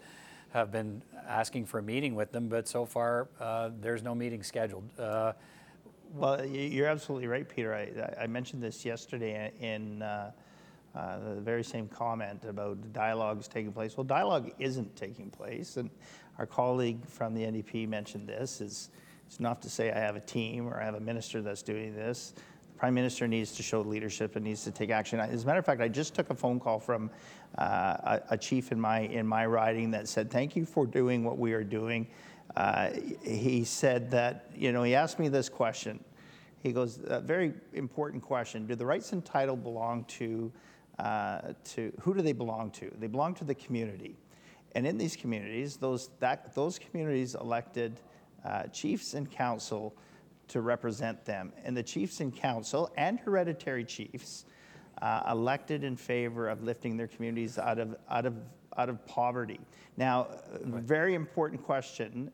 [0.53, 4.43] have been asking for a meeting with them, but so far uh, there's no meeting
[4.43, 4.89] scheduled.
[4.99, 5.33] Uh,
[6.13, 7.75] Well, you're absolutely right, Peter.
[7.75, 10.31] I, I mentioned this yesterday in uh,
[10.95, 13.97] uh, the very same comment about dialogues taking place.
[13.97, 15.89] Well, dialogue isn't taking place, and
[16.37, 18.61] our colleague from the NDP mentioned this.
[18.61, 18.89] Is
[19.27, 21.93] it's enough to say I have a team or I have a minister that's doing
[21.93, 22.33] this.
[22.77, 25.19] Prime minister needs to show leadership and needs to take action.
[25.19, 27.09] As a matter of fact, I just took a phone call from
[27.57, 31.23] uh, a, a chief in my in my riding that said, "Thank you for doing
[31.23, 32.07] what we are doing."
[32.55, 32.91] Uh,
[33.23, 36.03] he said that you know he asked me this question.
[36.67, 38.65] He goes, a very important question.
[38.65, 40.51] Do the rights and title belong to,
[40.99, 42.91] uh, to who do they belong to?
[42.99, 44.17] They belong to the community.
[44.73, 47.99] And in these communities, those, that, those communities elected
[48.43, 49.95] uh, chiefs and council
[50.49, 51.51] to represent them.
[51.63, 54.45] And the chiefs in council and hereditary chiefs
[55.01, 58.35] uh, elected in favor of lifting their communities out of, out of,
[58.77, 59.59] out of poverty.
[59.95, 62.31] Now, a very important question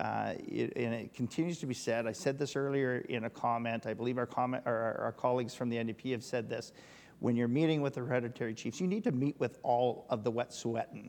[0.00, 2.06] uh, it, and it continues to be said.
[2.06, 3.86] I said this earlier in a comment.
[3.86, 6.72] I believe our, comment, or our, our colleagues from the NDP have said this.
[7.20, 10.30] When you're meeting with the hereditary chiefs, you need to meet with all of the
[10.30, 11.08] Wet'suwet'en.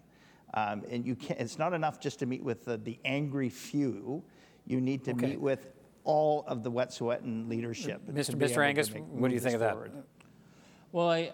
[0.54, 4.24] Um, and you can't, it's not enough just to meet with the, the angry few.
[4.65, 5.28] You need to Okay.
[5.28, 5.74] meet with
[6.08, 8.02] all of the Wet'suwet'en leadership.
[8.10, 8.34] Mr.
[8.36, 8.65] Mr.
[8.65, 9.74] Angus, what do you this think of that?
[9.74, 9.91] forward.
[10.93, 11.32] Well, I,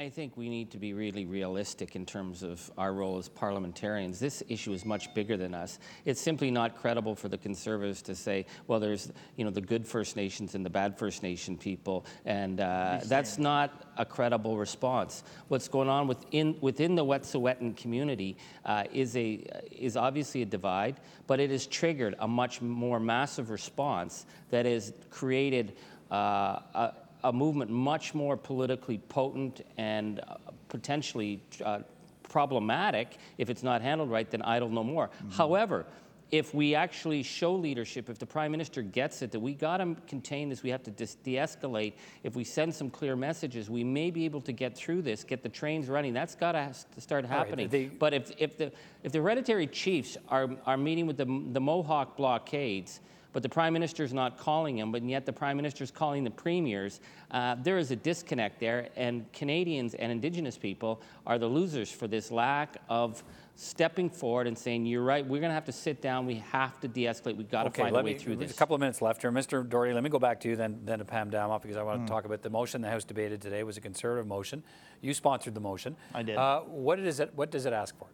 [0.00, 4.18] I think we need to be really realistic in terms of our role as parliamentarians.
[4.18, 5.78] This issue is much bigger than us.
[6.06, 9.86] It's simply not credible for the Conservatives to say, well, there's you know the good
[9.86, 15.22] First Nations and the bad First Nation people, and uh, that's not a credible response.
[15.48, 20.98] What's going on within within the Wet'suwet'en community uh, is a is obviously a divide,
[21.26, 25.76] but it has triggered a much more massive response that has created.
[26.10, 26.92] Uh, a,
[27.24, 30.36] a movement much more politically potent and uh,
[30.68, 31.80] potentially uh,
[32.22, 35.08] problematic if it's not handled right than idle no more.
[35.08, 35.30] Mm-hmm.
[35.30, 35.86] However,
[36.30, 39.96] if we actually show leadership, if the prime minister gets it that we got to
[40.06, 44.10] contain this, we have to de escalate, if we send some clear messages, we may
[44.10, 46.12] be able to get through this, get the trains running.
[46.12, 47.64] That's got to start happening.
[47.64, 48.70] Right, they, but if, if, the,
[49.02, 53.00] if the hereditary chiefs are, are meeting with the, the Mohawk blockades,
[53.32, 56.24] but the prime minister is not calling him, but yet the prime minister is calling
[56.24, 57.00] the premiers.
[57.30, 62.08] Uh, there is a disconnect there, and Canadians and Indigenous people are the losers for
[62.08, 63.22] this lack of
[63.54, 65.24] stepping forward and saying, "You're right.
[65.24, 66.26] We're going to have to sit down.
[66.26, 67.36] We have to de-escalate.
[67.36, 69.20] We've got to okay, find a way me, through this." A couple of minutes left
[69.20, 69.68] here, Mr.
[69.68, 69.92] Doherty.
[69.92, 72.06] Let me go back to you, then, then to Pam Damoff, because I want mm.
[72.06, 73.60] to talk about the motion the House debated today.
[73.60, 74.62] It was a Conservative motion.
[75.02, 75.96] You sponsored the motion.
[76.14, 76.36] I did.
[76.36, 77.32] Uh, what is it?
[77.34, 78.06] What does it ask for?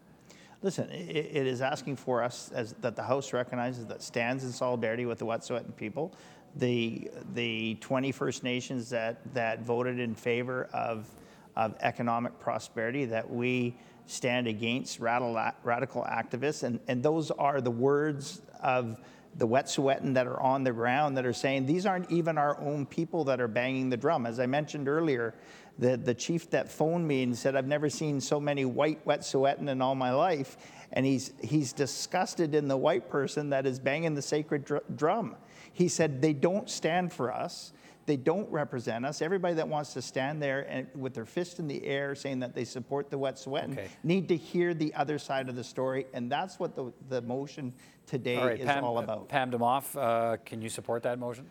[0.67, 4.51] Listen, it, it is asking for us as, that the House recognizes that stands in
[4.51, 6.13] solidarity with the Wet'suwet'en people,
[6.57, 11.09] the the 20 First Nations that that voted in favor of
[11.55, 13.77] of economic prosperity, that we
[14.07, 18.99] stand against radical, radical activists, and, and those are the words of
[19.37, 22.87] the Wet'suwet'en that are on the ground that are saying these aren't even our own
[22.87, 24.27] people that are banging the drum.
[24.27, 25.33] As I mentioned earlier,
[25.79, 29.69] the, the chief that phoned me and said, I've never seen so many white Wet'suwet'en
[29.69, 30.57] in all my life.
[30.93, 35.37] And he's, he's disgusted in the white person that is banging the sacred dr- drum.
[35.73, 37.73] He said, they don't stand for us.
[38.07, 39.21] They don't represent us.
[39.21, 42.55] Everybody that wants to stand there and with their fist in the air saying that
[42.55, 43.89] they support the Wet'suwet'en okay.
[44.05, 46.07] need to hear the other side of the story.
[46.15, 47.75] And that's what the, the motion
[48.07, 49.29] today all right, is Pam, all about.
[49.29, 51.47] Pam Damoff, uh, can you support that motion?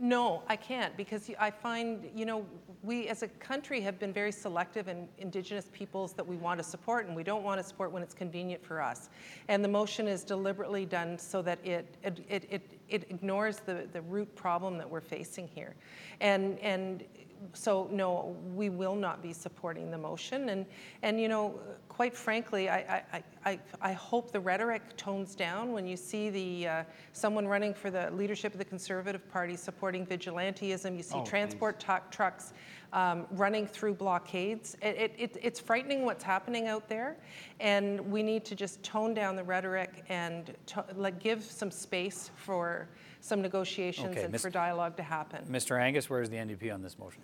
[0.00, 2.46] No, I can't because I find, you know,
[2.84, 6.64] we as a country have been very selective in Indigenous peoples that we want to
[6.64, 9.10] support and we don't want to support when it's convenient for us.
[9.48, 14.02] And the motion is deliberately done so that it, it, it, it, ignores the, the
[14.02, 15.74] root problem that we're facing here.
[16.20, 17.02] And, and
[17.52, 20.48] so no, we will not be supporting the motion.
[20.48, 20.66] And,
[21.02, 25.86] and you know, quite frankly, I, I, I, I hope the rhetoric tones down when
[25.86, 30.96] you see the uh, someone running for the leadership of the Conservative Party supporting vigilantism.
[30.96, 32.52] You see oh, transport trucks
[32.92, 34.76] um, running through blockades.
[34.82, 37.16] It, it, it's frightening what's happening out there,
[37.60, 42.30] and we need to just tone down the rhetoric and to, like, give some space
[42.36, 42.88] for
[43.20, 44.42] some negotiations okay, and Ms.
[44.42, 45.44] for dialogue to happen.
[45.50, 45.80] Mr.
[45.80, 47.22] Angus, where is the NDP on this motion?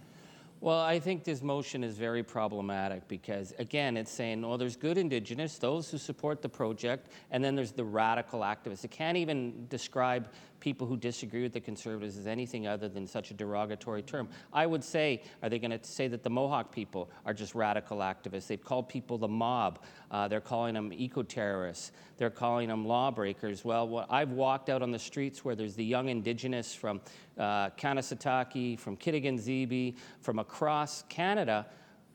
[0.60, 4.96] Well, I think this motion is very problematic because, again, it's saying, well, there's good
[4.96, 8.82] Indigenous, those who support the project, and then there's the radical activists.
[8.82, 10.28] It can't even describe
[10.64, 14.26] people who disagree with the Conservatives as anything other than such a derogatory term.
[14.50, 17.98] I would say, are they going to say that the Mohawk people are just radical
[17.98, 18.46] activists?
[18.46, 19.80] They've called people the mob.
[20.10, 21.92] Uh, they're calling them eco-terrorists.
[22.16, 23.62] They're calling them lawbreakers.
[23.62, 27.02] Well, I've walked out on the streets where there's the young Indigenous from
[27.38, 31.66] uh, Kanesatake, from Kitigan Zibi, from across Canada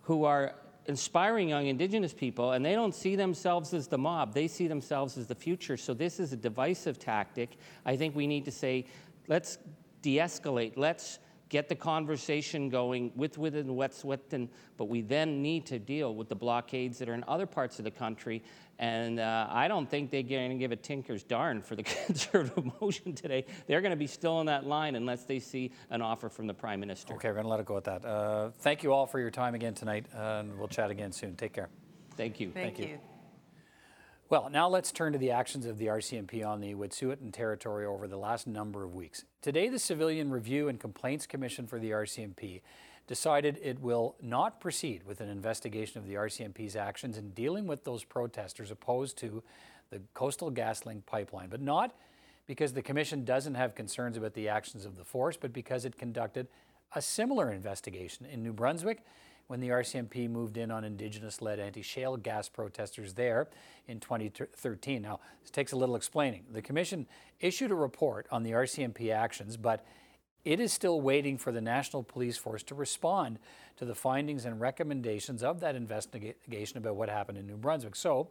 [0.01, 0.55] who are
[0.89, 4.33] inspiring young Indigenous people, and they don't see themselves as the mob.
[4.33, 5.77] They see themselves as the future.
[5.77, 7.57] So this is a divisive tactic.
[7.85, 8.85] I think we need to say,
[9.27, 9.59] let's
[10.01, 10.73] de escalate.
[10.75, 16.29] Let's get the conversation going with within Wet'suwet'en, but we then need to deal with
[16.29, 18.43] the blockades that are in other parts of the country.
[18.77, 22.71] And uh, I don't think they're going to give a tinker's darn for the conservative
[22.81, 23.45] motion today.
[23.67, 26.53] They're going to be still on that line unless they see an offer from the
[26.53, 27.13] prime minister.
[27.15, 28.05] Okay, we're going to let it go at that.
[28.05, 31.35] Uh, thank you all for your time again tonight, uh, and we'll chat again soon.
[31.35, 31.69] Take care.
[32.15, 32.51] Thank you.
[32.51, 32.93] Thank, thank you.
[32.95, 33.18] you.
[34.29, 38.07] Well, now let's turn to the actions of the RCMP on the Wet'suwet'en territory over
[38.07, 39.25] the last number of weeks.
[39.41, 42.61] Today, the Civilian Review and Complaints Commission for the RCMP
[43.07, 47.85] decided it will not proceed with an investigation of the RCMP's actions in dealing with
[47.85, 49.41] those protesters opposed to
[49.89, 51.95] the Coastal GasLink pipeline, but not
[52.45, 55.97] because the Commission doesn't have concerns about the actions of the force, but because it
[55.97, 56.45] conducted
[56.93, 58.99] a similar investigation in New Brunswick
[59.49, 63.47] when the RCMP moved in on Indigenous led anti shale gas protesters there
[63.87, 65.01] in 2013.
[65.01, 66.43] Now, this takes a little explaining.
[66.51, 67.07] The Commission
[67.39, 69.83] issued a report on the RCMP actions, but
[70.45, 73.39] it is still waiting for the National Police Force to respond
[73.77, 77.95] to the findings and recommendations of that investigation about what happened in New Brunswick.
[77.95, 78.29] So,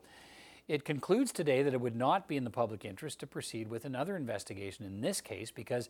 [0.68, 3.84] it concludes today that it would not be in the public interest to proceed with
[3.84, 5.88] another investigation in this case because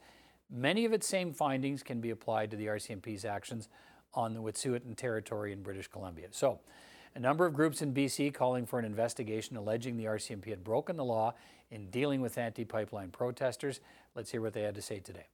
[0.51, 3.69] many of its same findings can be applied to the RCMP's actions
[4.15, 6.29] on the Wet'suwet'en territory in British Columbia.
[6.31, 6.61] So,
[7.15, 10.97] a number of groups in BC calling for an investigation alleging the RCMP had broken
[10.97, 11.35] the law
[11.71, 13.81] in dealing with anti pipeline protesters.
[14.15, 15.27] Let's hear what they had to say today.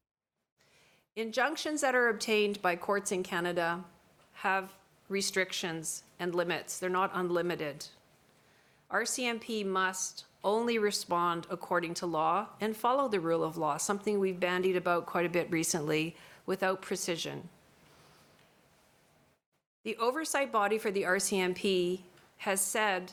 [1.17, 3.85] Injunctions that are obtained by courts in Canada
[4.33, 4.73] have
[5.09, 7.87] restrictions and limits, they're not unlimited.
[8.91, 14.41] RCMP must only respond according to law and follow the rule of law, something we've
[14.41, 17.49] bandied about quite a bit recently without precision.
[19.85, 22.01] The oversight body for the RCMP
[22.39, 23.13] has said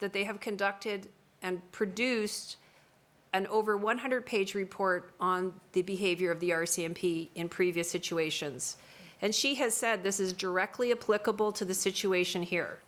[0.00, 1.08] that they have conducted
[1.42, 2.56] and produced
[3.34, 8.78] an over 100 page report on the behavior of the RCMP in previous situations.
[9.20, 12.78] And she has said this is directly applicable to the situation here.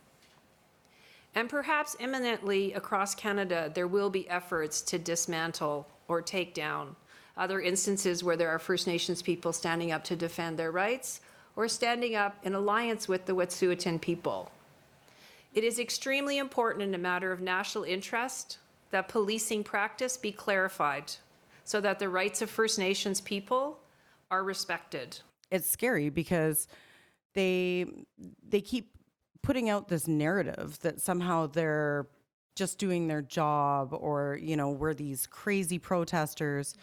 [1.34, 6.96] And perhaps imminently across Canada, there will be efforts to dismantle or take down
[7.36, 11.20] other instances where there are First Nations people standing up to defend their rights
[11.58, 14.48] or standing up in alliance with the Wet'suwet'en people.
[15.52, 18.58] It is extremely important in a matter of national interest
[18.92, 21.12] that policing practice be clarified
[21.64, 23.80] so that the rights of First Nations people
[24.30, 25.18] are respected.
[25.50, 26.68] It's scary because
[27.34, 27.86] they
[28.48, 28.96] they keep
[29.42, 32.06] putting out this narrative that somehow they're
[32.54, 36.74] just doing their job or you know we're these crazy protesters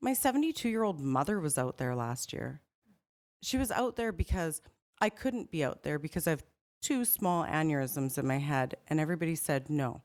[0.00, 2.60] my 72 year old mother was out there last year
[3.44, 4.60] she was out there because
[5.00, 6.44] i couldn't be out there because i have
[6.82, 10.02] two small aneurysms in my head and everybody said no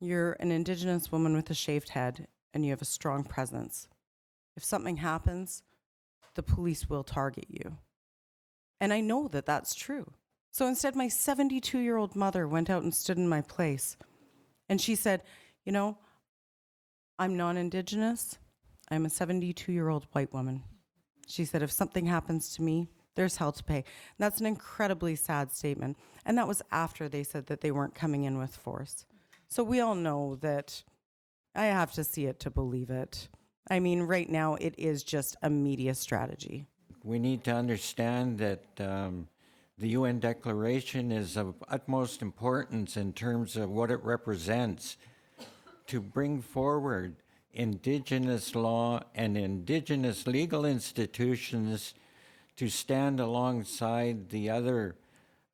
[0.00, 3.88] you're an indigenous woman with a shaved head and you have a strong presence
[4.56, 5.62] if something happens
[6.34, 7.78] the police will target you
[8.80, 10.12] and i know that that's true
[10.52, 13.96] so instead, my 72 year old mother went out and stood in my place.
[14.68, 15.22] And she said,
[15.64, 15.96] You know,
[17.18, 18.38] I'm non Indigenous.
[18.90, 20.62] I'm a 72 year old white woman.
[21.32, 23.76] She said, If something happens to me, there's hell to pay.
[23.76, 23.84] And
[24.18, 25.96] that's an incredibly sad statement.
[26.26, 29.06] And that was after they said that they weren't coming in with force.
[29.48, 30.82] So we all know that
[31.54, 33.28] I have to see it to believe it.
[33.70, 36.66] I mean, right now, it is just a media strategy.
[37.02, 39.28] We need to understand that um,
[39.78, 44.98] the UN Declaration is of utmost importance in terms of what it represents
[45.86, 47.16] to bring forward
[47.52, 51.94] indigenous law and indigenous legal institutions
[52.56, 54.96] to stand alongside the other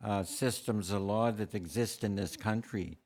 [0.02, 2.98] uh, systems of law that exist in this country.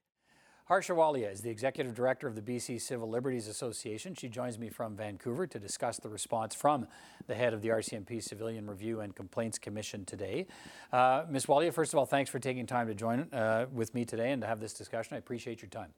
[0.67, 4.15] Harsha Walia is the Executive Director of the BC Civil Liberties Association.
[4.15, 6.87] She joins me from Vancouver to discuss the response from
[7.27, 10.47] the head of the RCMP Civilian Review and Complaints Commission today.
[10.93, 11.47] Uh, Ms.
[11.47, 14.41] Walia, first of all, thanks for taking time to join uh, with me today and
[14.41, 15.15] to have this discussion.
[15.15, 15.93] I appreciate your time.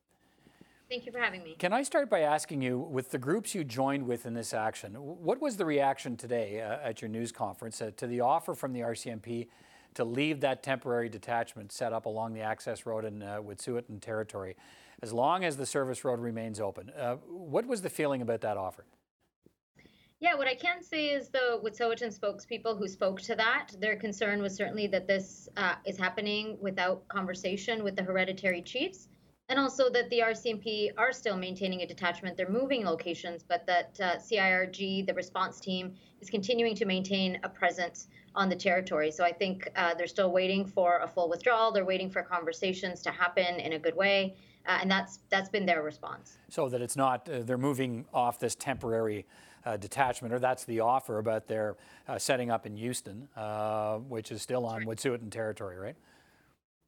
[0.88, 1.56] Thank you for having me.
[1.58, 4.94] Can I start by asking you, with the groups you joined with in this action,
[4.94, 8.72] what was the reaction today uh, at your news conference uh, to the offer from
[8.72, 9.48] the RCMP
[9.94, 14.56] to leave that temporary detachment set up along the access road in uh, Wet'suwet'en territory,
[15.02, 16.90] as long as the service road remains open.
[16.90, 18.84] Uh, what was the feeling about that offer?
[20.20, 24.42] Yeah, what I can say is the Wet'suwet'en spokespeople who spoke to that, their concern
[24.42, 29.08] was certainly that this uh, is happening without conversation with the hereditary chiefs,
[29.48, 32.36] and also that the RCMP are still maintaining a detachment.
[32.36, 37.48] They're moving locations, but that uh, CIRG, the response team, is continuing to maintain a
[37.48, 39.10] presence on the territory.
[39.10, 41.72] So I think uh, they're still waiting for a full withdrawal.
[41.72, 44.34] They're waiting for conversations to happen in a good way,
[44.66, 46.38] uh, and that's that's been their response.
[46.48, 49.26] So that it's not uh, they're moving off this temporary.
[49.66, 51.74] Uh, detachment, or that's the offer, but they're
[52.06, 55.96] uh, setting up in Houston, uh, which is still on Wet'suwet'en territory, right?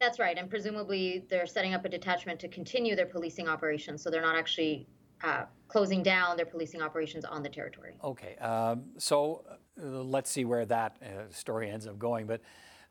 [0.01, 4.11] That's right, and presumably they're setting up a detachment to continue their policing operations, so
[4.11, 4.87] they're not actually
[5.25, 7.95] uh, closing down their policing operations on the territory.
[8.05, 9.45] Okay, um, so
[9.83, 12.27] uh, let's see where that uh, story ends up going.
[12.27, 12.43] But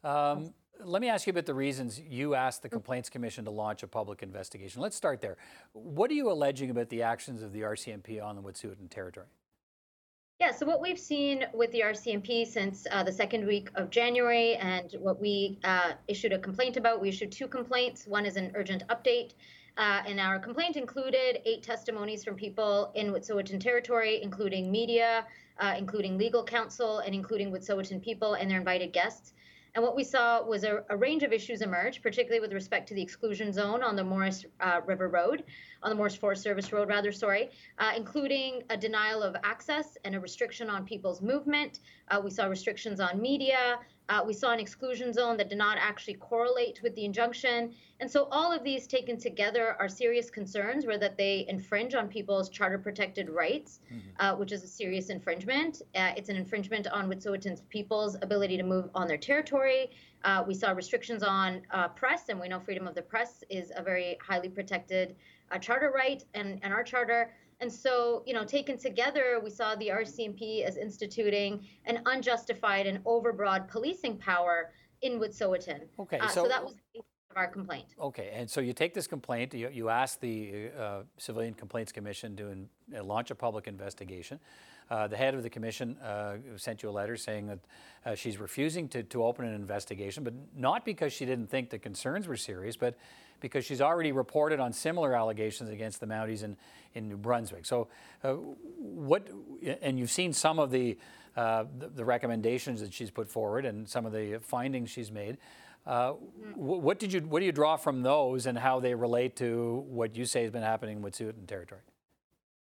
[0.03, 0.51] um,
[0.83, 3.87] let me ask you about the reasons you asked the Complaints Commission to launch a
[3.87, 4.81] public investigation.
[4.81, 5.37] Let's start there.
[5.73, 9.27] What are you alleging about the actions of the RCMP on the Wet'suwet'en territory?
[10.37, 14.55] Yeah, so what we've seen with the RCMP since uh, the second week of January
[14.55, 18.05] and what we uh, issued a complaint about, we issued two complaints.
[18.05, 19.31] One is an urgent update.
[19.77, 25.25] Uh, and our complaint included eight testimonies from people in Wet'suwet'en territory, including media,
[25.59, 29.31] uh, including legal counsel, and including Wet'suwet'en people and their invited guests.
[29.75, 32.93] And what we saw was a, a, range of issues emerge, particularly with respect to
[32.93, 35.43] the exclusion zone on the Morris uh, River Road,
[35.83, 40.15] on the Morris Forest Service Road, rather, sorry, uh, including a denial of access and
[40.15, 41.81] a restriction on people's movement.
[42.07, 43.77] Uh, we saw restrictions on media,
[44.09, 47.73] Uh, we saw an exclusion zone that did not actually correlate with the injunction.
[47.99, 52.07] And so all of these taken together are serious concerns where that they infringe on
[52.07, 53.99] people's charter protected rights, mm-hmm.
[54.19, 55.81] uh, which is a serious infringement.
[55.95, 59.89] Uh, it's an infringement on Wet'suwet'en's people's ability to move on their territory.
[60.23, 63.71] Uh, we saw restrictions on uh, press, and we know freedom of the press is
[63.75, 65.15] a very highly protected
[65.51, 67.31] uh, charter right and, and our charter.
[67.61, 73.03] And so, you know, taken together, we saw the RCMP as instituting an unjustified and
[73.05, 75.81] overbroad policing power in Wet'suwet'en.
[75.99, 76.75] Okay, uh, so, so, that was
[77.35, 77.95] our complaint.
[77.99, 82.35] Okay, and so you take this complaint, you, you ask the uh, Civilian Complaints Commission
[82.37, 84.39] to in, uh, launch a public investigation.
[84.89, 87.59] Uh, the head of the commission uh, sent you a letter saying that
[88.05, 91.79] uh, she's refusing to, to open an investigation, but not because she didn't think the
[91.79, 92.95] concerns were serious, but
[93.39, 96.55] because she's already reported on similar allegations against the Mounties in,
[96.93, 97.65] in New Brunswick.
[97.65, 97.87] So,
[98.23, 99.27] uh, what,
[99.81, 100.97] and you've seen some of the,
[101.35, 105.37] uh, the, the, recommendations that she's put forward and some of the findings she's made.
[105.85, 106.13] Uh,
[106.55, 110.15] what did you what do you draw from those and how they relate to what
[110.15, 111.81] you say has been happening with Wet'suwet'en territory?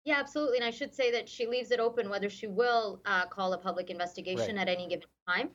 [0.04, 0.58] Yeah, absolutely.
[0.58, 3.58] And I should say that she leaves it open whether she will uh, call a
[3.58, 4.68] public investigation right.
[4.68, 5.50] at any given time.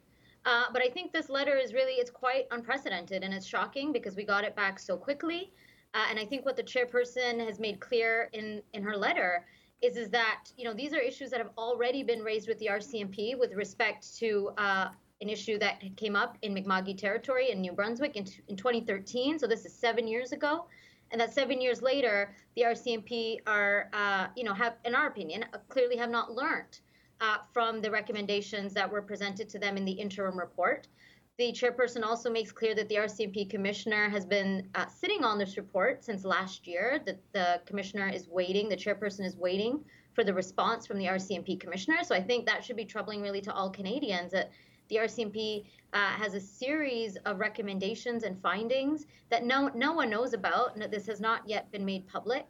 [0.50, 4.16] Uh, but I think this letter is really, it's quite unprecedented and it's shocking because
[4.16, 5.52] we got it back so quickly.
[5.94, 9.46] Uh, and I think what the chairperson has made clear in, in her letter
[9.84, 12.66] is, is that, you know, these are issues that have already been raised with the
[12.66, 14.88] RCMP with respect to uh,
[15.22, 19.38] an issue that came up in Mi'kma'ki territory in New Brunswick in, in 2013.
[19.38, 20.66] So this is seven years ago.
[21.12, 25.46] And that seven years later, the RCMP are, uh, you know, have, in our opinion,
[25.68, 26.80] clearly have not learned
[27.22, 30.88] uh, from the recommendations that were presented to them in the interim report.
[31.38, 35.56] The chairperson also makes clear that the RCMP commissioner has been uh, sitting on this
[35.56, 40.34] report since last year, that the commissioner is waiting, the chairperson is waiting for the
[40.34, 42.04] response from the RCMP commissioner.
[42.04, 44.52] So I think that should be troubling really to all Canadians that
[44.90, 45.64] the RCMP
[45.94, 50.82] uh, has a series of recommendations and findings that no, no one knows about, and
[50.82, 52.48] that this has not yet been made public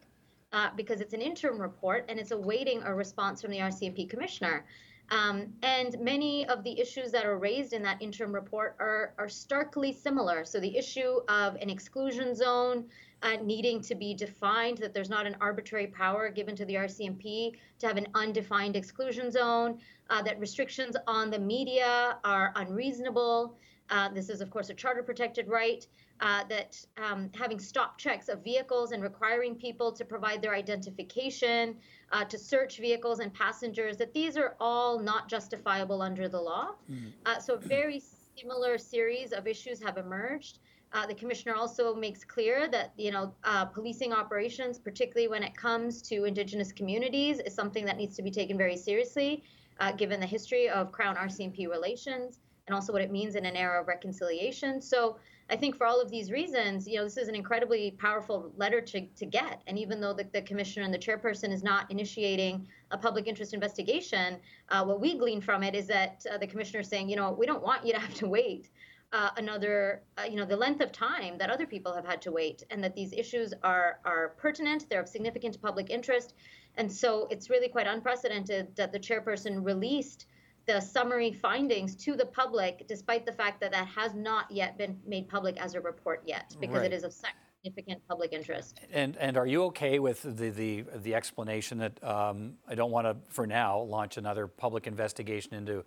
[0.51, 4.65] uh, because it's an interim report and it's awaiting a response from the RCMP commissioner.
[5.11, 9.29] Um, and many of the issues that are raised in that interim report are, are
[9.29, 10.45] starkly similar.
[10.45, 12.85] So the issue of an exclusion zone
[13.23, 17.53] uh, needing to be defined, that there's not an arbitrary power given to the RCMP
[17.79, 19.79] to have an undefined exclusion zone,
[20.09, 23.57] uh, that restrictions on the media are unreasonable.
[23.89, 25.87] Uh, this is, of course, a charter protected right
[26.21, 31.75] uh, that um, having stop checks of vehicles and requiring people to provide their identification,
[32.11, 36.75] uh, to search vehicles and passengers, that these are all not justifiable under the law.
[36.91, 37.13] Mm.
[37.25, 38.01] Uh, so, very
[38.37, 40.59] similar series of issues have emerged.
[40.91, 45.55] Uh, the commissioner also makes clear that you know uh, policing operations, particularly when it
[45.55, 49.43] comes to Indigenous communities, is something that needs to be taken very seriously,
[49.79, 52.39] uh, given the history of Crown RCMP relations
[52.69, 54.79] and also what it means in an era of reconciliation.
[54.79, 55.17] So
[55.49, 58.79] I think for all of these reasons, you know, this is an incredibly powerful letter
[58.79, 59.63] to, to get.
[59.65, 63.55] And even though the, the commissioner and the chairperson is not initiating a public interest
[63.55, 64.37] investigation,
[64.69, 67.31] uh, what we glean from it is that uh, the commissioner is saying, you know,
[67.31, 68.69] we don't want you to have to wait
[69.11, 72.31] uh, another, uh, you know, the length of time that other people have had to
[72.31, 76.35] wait, and that these issues are are pertinent, they're of significant public interest,
[76.77, 80.27] and so it's really quite unprecedented that the chairperson released
[80.69, 84.95] the summary findings to the public, despite the fact that that has not yet been
[85.03, 86.91] made public as a report yet, because right.
[86.91, 88.79] it is of significant public interest.
[88.93, 93.07] And and are you okay with the the, the explanation that um, I don't want
[93.07, 95.83] to, for now, launch another public investigation into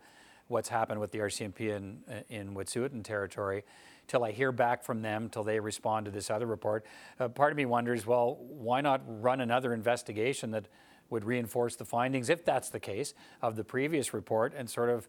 [0.48, 3.62] what's happened with the RCMP in in Wet'suwet'en territory?
[4.08, 6.84] Till I hear back from them, till they respond to this other report.
[7.20, 10.66] Uh, part of me wonders, well, why not run another investigation that
[11.12, 15.08] would reinforce the findings, if that's the case, of the previous report and sort of,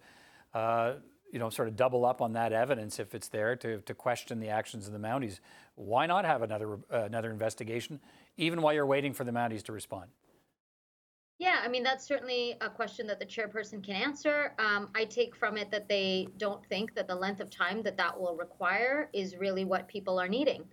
[0.54, 0.94] uh,
[1.32, 4.40] you know, sort of double up on that evidence if it's there to, to question
[4.40, 5.40] the actions of the Mounties.
[5.76, 8.00] Why not have another, uh, another investigation,
[8.38, 10.12] even while you're waiting for the Mounties to respond?
[11.40, 14.54] Yeah, I mean, that's certainly a question that the chairperson can answer.
[14.60, 17.98] Um, I take from it that they don't think that the length of time that
[17.98, 20.64] that will require is really what people are needing.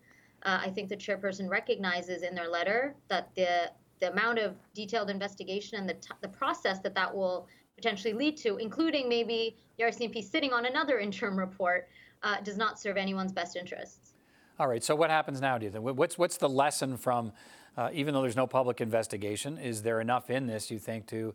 [0.43, 3.71] Uh, I think the chairperson recognizes in their letter that the
[4.01, 7.47] the amount of detailed investigation and the, t- the process that that will
[7.77, 11.89] potentially lead to, including maybe the RCMP sitting on another interim report,
[12.23, 14.15] uh, does not serve anyone's best interests.
[14.59, 14.85] All right.
[14.85, 15.57] So what happens now?
[15.57, 15.85] Do you think?
[15.85, 17.33] What's what's the lesson from?
[17.77, 21.33] Uh, even though there's no public investigation, is there enough in this you think to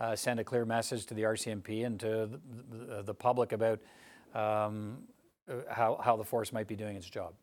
[0.00, 2.40] uh, send a clear message to the RCMP and to the,
[2.70, 3.80] the, the public about
[4.34, 4.98] um,
[5.48, 7.34] uh, how how the force might be doing its job?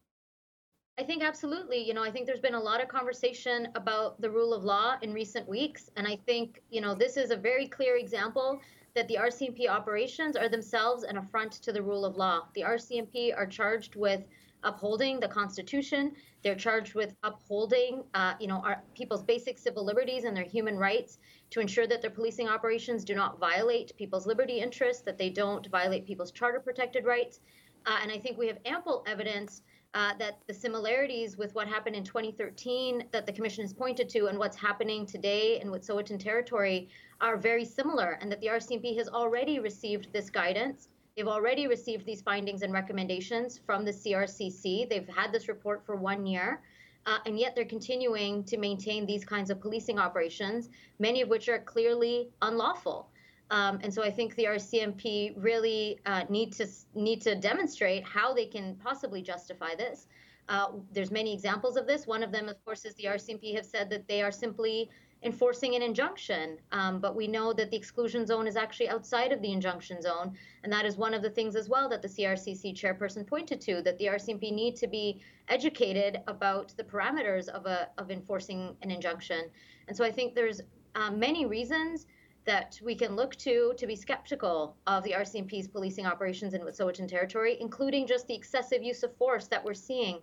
[0.97, 1.79] I think absolutely.
[1.79, 4.97] You know, I think there's been a lot of conversation about the rule of law
[5.01, 5.89] in recent weeks.
[5.95, 8.61] And I think, you know, this is a very clear example
[8.93, 12.47] that the RCMP operations are themselves an affront to the rule of law.
[12.53, 14.27] The RCMP are charged with
[14.63, 16.11] upholding the Constitution.
[16.43, 20.77] They're charged with upholding, uh, you know, our people's basic civil liberties and their human
[20.77, 21.17] rights
[21.51, 25.65] to ensure that their policing operations do not violate people's liberty interests, that they don't
[25.67, 27.39] violate people's charter protected rights.
[27.85, 29.63] Uh, and I think we have ample evidence
[29.93, 34.27] uh, that the similarities with what happened in 2013 that the commission has pointed to
[34.27, 36.87] and what's happening today in Wet'suwet'en territory
[37.19, 40.87] are very similar, and that the RCMP has already received this guidance.
[41.15, 44.89] They've already received these findings and recommendations from the CRCC.
[44.89, 46.61] They've had this report for one year.
[47.05, 50.69] Uh, and yet they're continuing to maintain these kinds of policing operations,
[50.99, 53.09] many of which are clearly unlawful.
[53.51, 58.33] Um, and so I think the RCMP really uh, need to need to demonstrate how
[58.33, 60.07] they can possibly justify this.
[60.47, 62.07] Uh, there's many examples of this.
[62.07, 64.89] One of them, of course, is the RCMP have said that they are simply
[65.23, 66.57] enforcing an injunction.
[66.71, 70.35] Um, but we know that the exclusion zone is actually outside of the injunction zone.
[70.63, 73.81] And that is one of the things as well that the CRCC chairperson pointed to,
[73.83, 78.89] that the RCMP need to be educated about the parameters of, a, of enforcing an
[78.89, 79.49] injunction.
[79.87, 80.61] And so I think there's
[80.95, 82.07] uh, many reasons
[82.45, 87.07] that we can look to to be skeptical of the RCMP's policing operations in Wet'suwet'en
[87.07, 90.19] territory, including just the excessive use of force that we're seeing.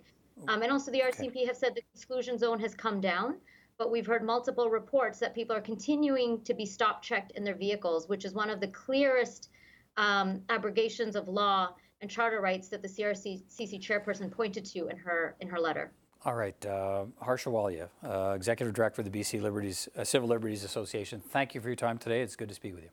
[0.47, 1.47] Um, and also the RCMP okay.
[1.47, 3.37] have said the exclusion zone has come down
[3.79, 7.55] but we've heard multiple reports that people are continuing to be stop checked in their
[7.55, 9.51] vehicles, which is one of the clearest
[9.97, 15.37] um, abrogations of law and charter rights that the CRCC chairperson pointed to in her
[15.41, 15.93] in her letter.
[16.25, 20.65] All right, uh, Harsha Walia, uh, Executive Director of the BC Liberties uh, Civil Liberties
[20.65, 21.21] Association.
[21.21, 22.23] Thank you for your time today.
[22.23, 22.91] It's good to speak with you.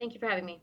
[0.00, 0.60] Thank you for having me.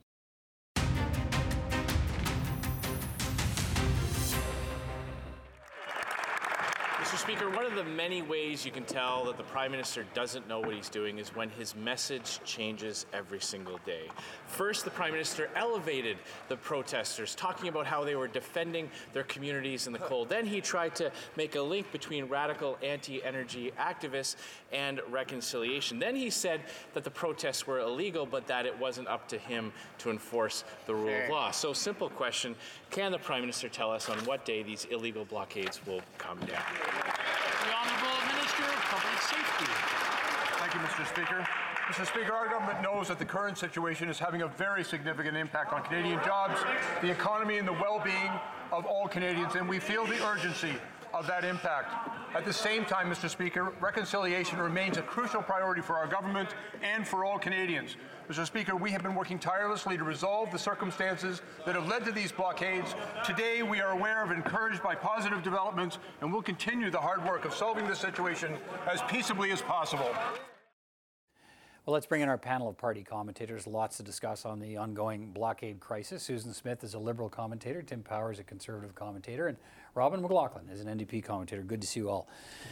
[7.23, 10.59] Speaker, one of the many ways you can tell that the Prime Minister doesn't know
[10.59, 14.09] what he's doing is when his message changes every single day.
[14.45, 16.17] First, the Prime Minister elevated
[16.49, 20.27] the protesters, talking about how they were defending their communities in the cold.
[20.27, 24.35] Then he tried to make a link between radical anti energy activists
[24.73, 25.99] and reconciliation.
[25.99, 26.59] Then he said
[26.93, 30.93] that the protests were illegal, but that it wasn't up to him to enforce the
[30.93, 31.51] rule of law.
[31.51, 32.53] So, simple question
[32.89, 37.12] can the Prime Minister tell us on what day these illegal blockades will come down?
[37.13, 39.71] The Honourable Minister of Public Safety.
[40.59, 41.07] Thank you, Mr.
[41.07, 41.47] Speaker.
[41.87, 42.07] Mr.
[42.07, 45.83] Speaker, our government knows that the current situation is having a very significant impact on
[45.83, 46.59] Canadian jobs,
[47.01, 48.31] the economy, and the well-being
[48.71, 50.73] of all Canadians, and we feel the urgency
[51.13, 51.93] of that impact.
[52.35, 53.29] At the same time, Mr.
[53.29, 56.49] Speaker, reconciliation remains a crucial priority for our government
[56.81, 57.95] and for all Canadians.
[58.29, 58.45] Mr.
[58.45, 62.31] Speaker, we have been working tirelessly to resolve the circumstances that have led to these
[62.31, 62.95] blockades.
[63.23, 67.23] Today, we are aware of and encouraged by positive developments, and will continue the hard
[67.25, 68.55] work of solving this situation
[68.89, 70.09] as peaceably as possible.
[71.85, 73.67] Well, let's bring in our panel of party commentators.
[73.67, 76.23] Lots to discuss on the ongoing blockade crisis.
[76.23, 79.57] Susan Smith is a Liberal commentator, Tim Power is a Conservative commentator, and
[79.95, 81.61] Robin MacLachlan is an NDP commentator.
[81.61, 82.27] Good to see you all.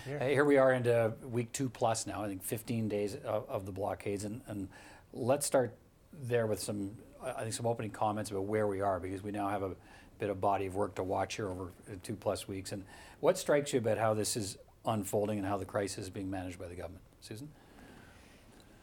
[0.06, 0.20] Here.
[0.20, 3.66] Uh, here we are into week two plus now, I think 15 days of, of
[3.66, 4.24] the blockades.
[4.24, 4.68] And, and,
[5.14, 5.76] let's start
[6.24, 6.90] there with some,
[7.22, 9.76] I think, some opening comments about where we are because we now have a
[10.20, 12.72] bit of body of work to watch here over two plus weeks.
[12.72, 12.86] And
[13.20, 16.58] what strikes you about how this is unfolding and how the crisis is being managed
[16.58, 17.04] by the government?
[17.20, 17.50] Susan?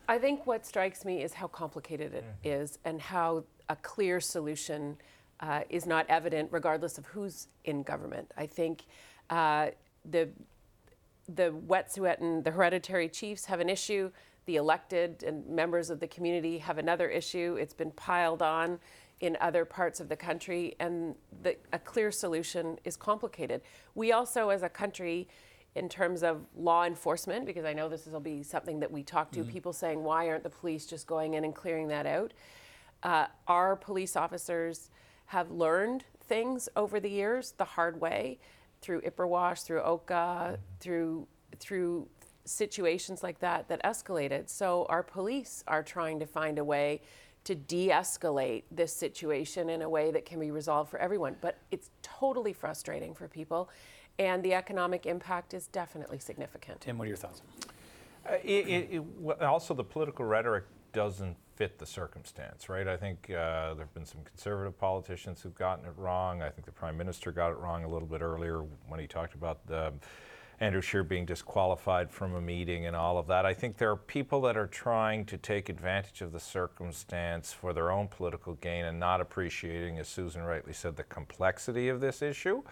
[0.07, 2.63] I think what strikes me is how complicated it mm-hmm.
[2.63, 4.99] is and how a clear solution
[5.41, 8.31] uh, is not evident regardless of who's in government.
[8.37, 8.87] I think
[9.31, 9.69] uh,
[10.05, 10.29] the
[11.29, 14.11] the Wet'suwet'en, the hereditary chiefs have an issue.
[14.47, 17.59] The elected and members of the community have another issue.
[17.61, 18.79] It's been piled on
[19.21, 23.61] in other parts of the country, and the, a clear solution is complicated.
[23.95, 25.29] We also, as a country,
[25.75, 29.31] in terms of law enforcement, because I know this will be something that we talk
[29.33, 29.51] to mm-hmm.
[29.51, 32.33] people saying, why aren't the police just going in and clearing that out?
[33.03, 34.91] Uh, our police officers
[35.29, 38.39] have learned things over the years the hard way
[38.81, 41.27] through Ipperwash, through Oka, through
[41.59, 42.09] through
[42.45, 44.49] situations like that that escalated.
[44.49, 47.01] So our police are trying to find a way
[47.45, 51.37] to de-escalate this situation in a way that can be resolved for everyone.
[51.41, 53.71] But it's totally frustrating for people
[54.19, 56.81] and the economic impact is definitely significant.
[56.81, 57.43] Tim, what are your thoughts?
[58.29, 62.87] Uh, it, it, it, also, the political rhetoric doesn't fit the circumstance, right?
[62.87, 66.43] I think uh, there have been some conservative politicians who've gotten it wrong.
[66.43, 69.35] I think the prime minister got it wrong a little bit earlier when he talked
[69.35, 69.93] about the,
[70.61, 73.47] Andrew Scheer being disqualified from a meeting and all of that.
[73.47, 77.73] I think there are people that are trying to take advantage of the circumstance for
[77.73, 82.23] their own political gain and not appreciating, as Susan rightly said, the complexity of this
[82.23, 82.63] issue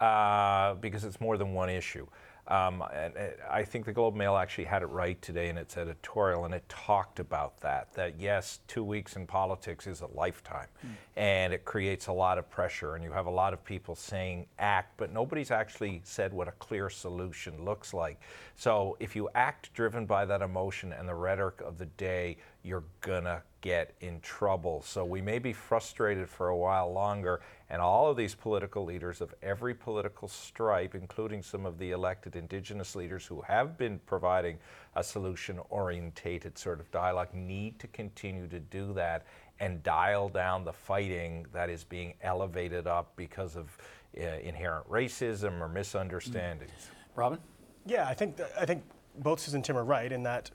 [0.00, 2.06] uh, because it's more than one issue.
[2.46, 5.76] Um, and, and I think the Globe Mail actually had it right today in its
[5.78, 7.92] editorial, and it talked about that.
[7.94, 10.90] That yes, two weeks in politics is a lifetime, Mm.
[11.16, 14.46] and it creates a lot of pressure, and you have a lot of people saying
[14.58, 18.20] act, but nobody's actually said what a clear solution looks like.
[18.56, 22.84] So if you act driven by that emotion and the rhetoric of the day, you're
[23.00, 24.82] gonna get in trouble.
[24.82, 27.40] So we may be frustrated for a while longer,
[27.70, 32.36] and all of these political leaders of every political stripe, including some of the elected
[32.36, 34.58] Indigenous leaders who have been providing
[34.96, 39.24] a solution orientated sort of dialogue, need to continue to do that
[39.60, 43.78] and dial down the fighting that is being elevated up because of
[44.20, 46.90] uh, inherent racism or misunderstandings.
[47.16, 47.38] Robin?
[47.86, 48.84] Yeah, I think th- I think
[49.20, 50.50] both Susan and Tim are right in that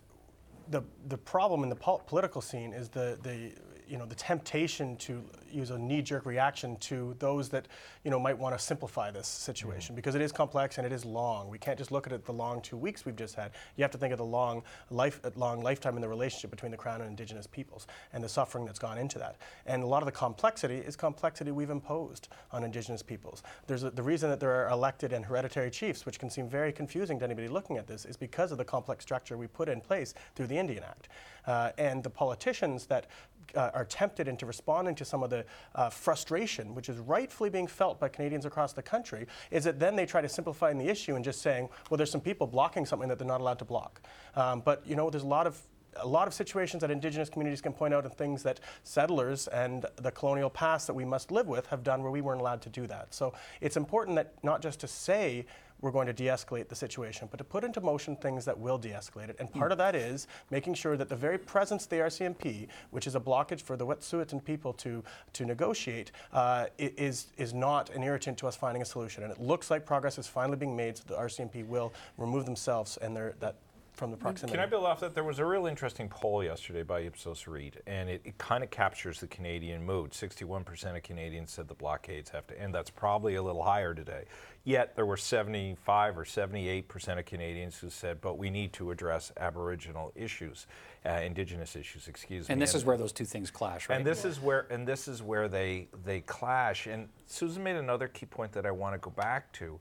[0.70, 3.52] the the problem in the pol- political scene is the the
[3.90, 7.68] you know the temptation to use a knee-jerk reaction to those that
[8.04, 11.06] you know might want to simplify this situation because it is complex and it is
[11.06, 11.50] long.
[11.50, 13.52] We can't just look at it the long two weeks we've just had.
[13.76, 16.78] You have to think of the long life long lifetime in the relationship between the
[16.78, 19.38] crown and indigenous peoples and the suffering that's gone into that.
[19.66, 23.44] And a lot of the complexity is complexity we've imposed on indigenous peoples.
[23.68, 26.72] There's a, the reason that there are elected and hereditary chiefs, which can seem very
[26.72, 29.82] confusing to anybody looking at this, is because of the complex structure we put in
[29.82, 31.10] place through the Indian Act.
[31.48, 33.08] Uh, and the politicians that
[33.56, 37.68] uh, are tempted into responding to some of the uh, frustration, which is rightfully being
[37.68, 41.16] felt by Canadians across the country, is that then they try to simplify the issue
[41.16, 44.02] and just saying, well, there's some people blocking something that they're not allowed to block.
[44.36, 45.62] Um, but you know, there's a lot of
[45.96, 49.86] a lot of situations that Indigenous communities can point out and things that settlers and
[49.98, 52.70] the colonial past that we must live with have done where we weren't allowed to
[52.70, 53.14] do that.
[53.14, 55.46] So it's important that not just to say
[55.82, 59.30] we're going to de-escalate the situation, but to put into motion things that will de-escalate
[59.30, 59.36] it.
[59.40, 63.08] And part of that is making sure that the very presence of the RCMP, which
[63.08, 65.04] is a blockage for the Wet'suwet'en people to
[65.34, 69.24] to negotiate, uh, is is not an irritant to us finding a solution.
[69.24, 72.98] And it looks like progress is finally being made, so the RCMP will remove themselves
[72.98, 73.56] and their that
[73.94, 74.58] from the proximity.
[74.58, 75.14] Can I build off that?
[75.14, 78.70] There was a real interesting poll yesterday by Ipsos Reid, and it, it kind of
[78.70, 80.12] captures the Canadian mood.
[80.12, 82.74] 61% of Canadians said the blockades have to end.
[82.74, 84.26] That's probably a little higher today.
[84.64, 89.32] Yet there were 75 or 78% of Canadians who said, but we need to address
[89.38, 90.68] Aboriginal issues,
[91.06, 92.54] uh, Indigenous issues, excuse me.
[92.54, 93.96] And this is where those two things clash, right?
[93.96, 96.88] And this is where and this is where they they clash.
[96.88, 99.80] And Susan made another key point that I want to go back to.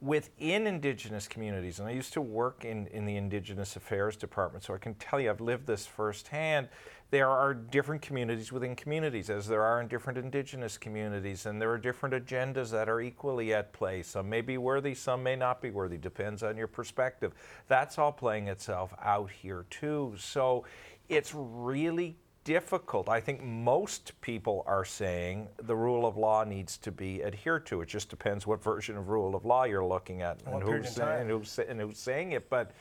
[0.00, 4.72] Within Indigenous communities, and I used to work in, in the Indigenous Affairs Department, so
[4.72, 6.68] I can tell you I've lived this firsthand.
[7.10, 11.70] There are different communities within communities, as there are in different Indigenous communities, and there
[11.70, 14.02] are different agendas that are equally at play.
[14.04, 17.32] Some may be worthy, some may not be worthy, depends on your perspective.
[17.66, 20.14] That's all playing itself out here, too.
[20.16, 20.64] So
[21.08, 23.08] it's really difficult.
[23.08, 27.80] I think most people are saying the rule of law needs to be adhered to.
[27.82, 30.66] It just depends what version of rule of law you're looking at And what and
[30.66, 32.48] period who's, in and, who's, and who's saying it.
[32.48, 32.72] But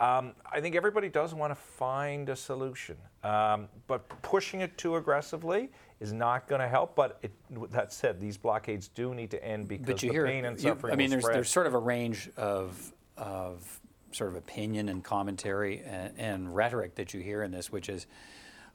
[0.00, 2.96] um, I think everybody does want to find a solution.
[3.24, 6.94] Um, but pushing it too aggressively is not going to help.
[6.94, 7.32] But it,
[7.72, 10.92] that said, these blockades do need to end because the hear, pain and you- suffering
[10.92, 13.80] I mean, there's there's sort of a range of of
[14.12, 18.06] sort of opinion and commentary and, and rhetoric that you hear in this, which is,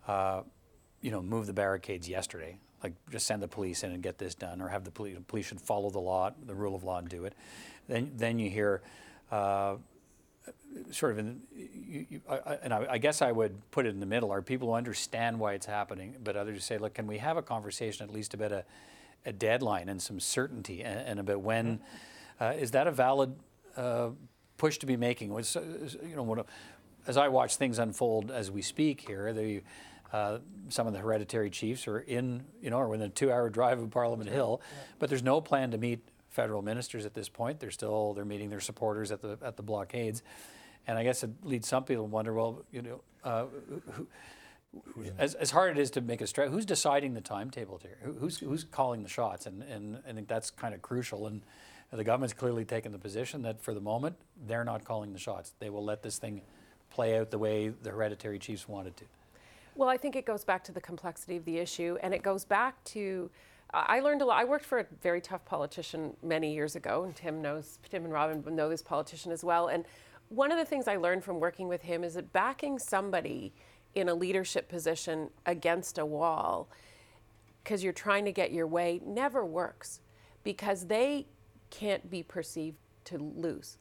[0.08, 0.41] uh,
[1.02, 4.36] you know, move the barricades yesterday, like just send the police in and get this
[4.36, 7.10] done, or have the police police should follow the law, the rule of law, and
[7.10, 7.34] do it.
[7.88, 8.82] Then then you hear.
[9.32, 9.78] Uh,
[10.91, 13.99] sort of in, you, you, I, and I, I guess I would put it in
[13.99, 14.32] the middle.
[14.32, 17.41] Are people who understand why it's happening, but others say, look, can we have a
[17.41, 18.64] conversation at least about a,
[19.26, 21.80] a deadline and some certainty and, and about when?
[22.39, 23.36] Uh, is that a valid
[23.78, 24.10] uh,
[24.58, 25.34] push to be making?
[25.34, 26.45] Was you know,
[27.08, 29.62] as I watch things unfold as we speak here, the
[30.14, 30.39] uh,
[30.70, 33.89] some of the hereditary chiefs are in, you know, are within a two-hour drive of
[33.91, 34.62] Parliament Hill,
[34.99, 35.99] but there's no plan to meet
[36.30, 37.59] federal ministers at this point.
[37.59, 40.24] They're still they're meeting their supporters at the at the blockades,
[40.88, 43.45] and I guess it leads some people to wonder, well, you know, uh,
[44.95, 47.97] who, as, as hard it is to make a strike, who's deciding the timetable here?
[48.03, 49.45] Who, who's who's calling the shots?
[49.45, 51.28] And and I think that's kind of crucial.
[51.28, 51.41] And
[51.91, 54.16] the government's clearly taken the position that for the moment
[54.47, 55.53] they're not calling the shots.
[55.59, 56.41] They will let this thing
[56.89, 59.05] play out the way the hereditary chiefs wanted to.
[59.76, 62.45] Well, I think it goes back to the complexity of the issue, and it goes
[62.45, 63.30] back to.
[63.74, 64.38] I learned a lot.
[64.38, 67.80] I worked for a very tough politician many years ago, and Tim knows.
[67.89, 69.69] Tim and Robin know this politician as well.
[69.69, 69.86] And
[70.28, 73.53] one of the things I learned from working with him is that backing somebody
[73.95, 76.67] in a leadership position against a wall,
[77.63, 80.01] because you're trying to get your way, never works,
[80.43, 81.28] because they
[81.69, 83.78] can't be perceived to lose.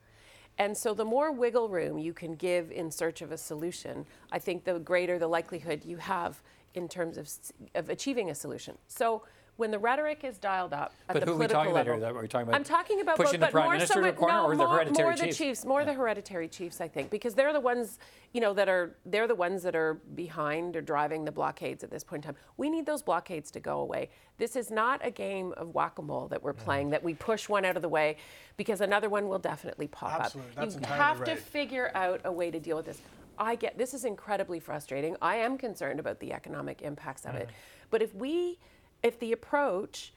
[0.61, 4.38] And so, the more wiggle room you can give in search of a solution, I
[4.38, 6.42] think the greater the likelihood you have
[6.74, 7.30] in terms of,
[7.74, 8.76] of achieving a solution.
[8.86, 9.22] So,
[9.61, 12.00] when the rhetoric is dialed up at But the who are we political about level.
[12.00, 12.16] here?
[12.16, 14.06] Are we talking about I'm talking about pushing both, the Prime more Minister so to
[14.06, 15.36] a with- corner no, or the more, hereditary more the chiefs?
[15.36, 17.98] chiefs, more the hereditary chiefs, I think, because they're the ones,
[18.32, 21.90] you know, that are they're the ones that are behind or driving the blockades at
[21.90, 22.42] this point in time.
[22.56, 24.08] We need those blockades to go away.
[24.38, 27.76] This is not a game of whack-a-mole that we're playing that we push one out
[27.76, 28.16] of the way
[28.56, 30.56] because another one will definitely pop Absolutely, up.
[30.56, 33.02] that's you have to figure out a way to deal with this.
[33.36, 35.18] I get this is incredibly frustrating.
[35.20, 37.48] I am concerned about the economic impacts of it.
[37.48, 37.86] Mm-hmm.
[37.90, 38.58] But if we
[39.03, 40.12] if the approach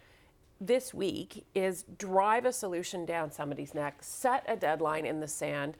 [0.59, 5.75] this week is drive a solution down somebody's neck, set a deadline in the sand,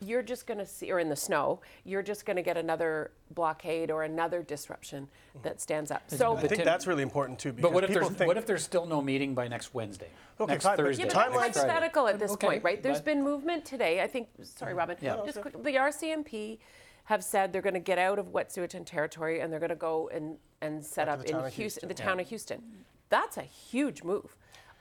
[0.00, 3.10] you're just going to see, or in the snow, you're just going to get another
[3.30, 5.08] blockade or another disruption
[5.42, 6.02] that stands up.
[6.08, 7.52] So I think that's really important too.
[7.52, 10.08] But what if there's think, what if there's still no meeting by next Wednesday?
[10.38, 11.04] Okay, next fine, Thursday.
[11.04, 12.82] Yeah, the but timeline- that's hypothetical at this Okay, point, right?
[12.82, 14.02] There's but- been movement today.
[14.02, 14.28] I think.
[14.42, 14.78] Sorry, mm-hmm.
[14.78, 14.96] Robin.
[15.00, 15.16] Yeah.
[15.24, 16.58] Just quick, the RCMP
[17.06, 20.08] have said they're going to get out of Wet'suwet'en territory and they're going to go
[20.12, 21.88] and and set Back up to the town in Houston, Houston.
[21.88, 22.04] the Yeah.
[22.08, 22.62] town of Houston.
[23.08, 24.36] That's a huge move.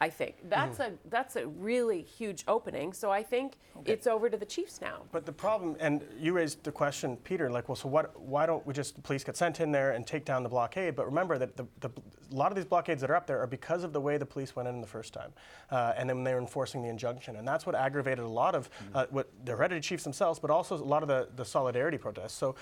[0.05, 1.07] I think that's Mm-hmm.
[1.07, 2.93] a that's a really huge opening.
[2.93, 4.97] So I think it's over to the Chiefs now.
[5.11, 8.07] But the problem, and you raised the question, Peter, like, well, so what?
[8.19, 10.95] Why don't we just the police get sent in there and take down the blockade?
[10.95, 11.89] But remember that the, the
[12.31, 14.25] a lot of these blockades that are up there are because of the way the
[14.25, 15.31] police went in the first time,
[15.71, 18.69] uh, and then they were enforcing the injunction, and that's what aggravated a lot of
[18.93, 22.33] uh, what the hereditary chiefs themselves, but also a lot of the, the solidarity protests.
[22.33, 22.59] So, it abs-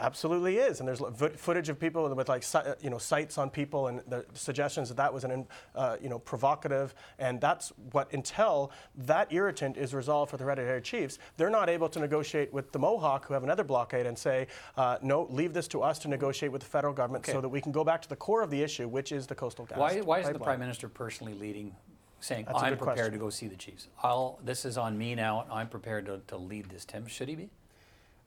[0.00, 1.00] absolutely is, and there's
[1.36, 4.96] footage of people with like uh, you know sights on people, and the suggestions that
[4.96, 10.30] that was an uh, you know provocative, and that's what until that irritant is resolved
[10.30, 13.64] for the hereditary chiefs, they're not able to negotiate with the Mohawk, who have another
[13.64, 17.24] blockade, and say, uh, no, leave this to us to negotiate with the federal government,
[17.24, 17.32] Okay.
[17.32, 19.34] so that we can go back to the core of the issue, which is the
[19.34, 19.78] coastal gas.
[19.78, 20.38] Why, why isn't the.
[20.38, 21.74] Prime Minister personally leading,
[22.20, 23.12] saying, That's I'm prepared question.
[23.12, 23.88] to go see the Chiefs?
[24.02, 26.84] I'll, this is on me now, I'm prepared to, to lead this.
[26.84, 27.50] Tim, should he be?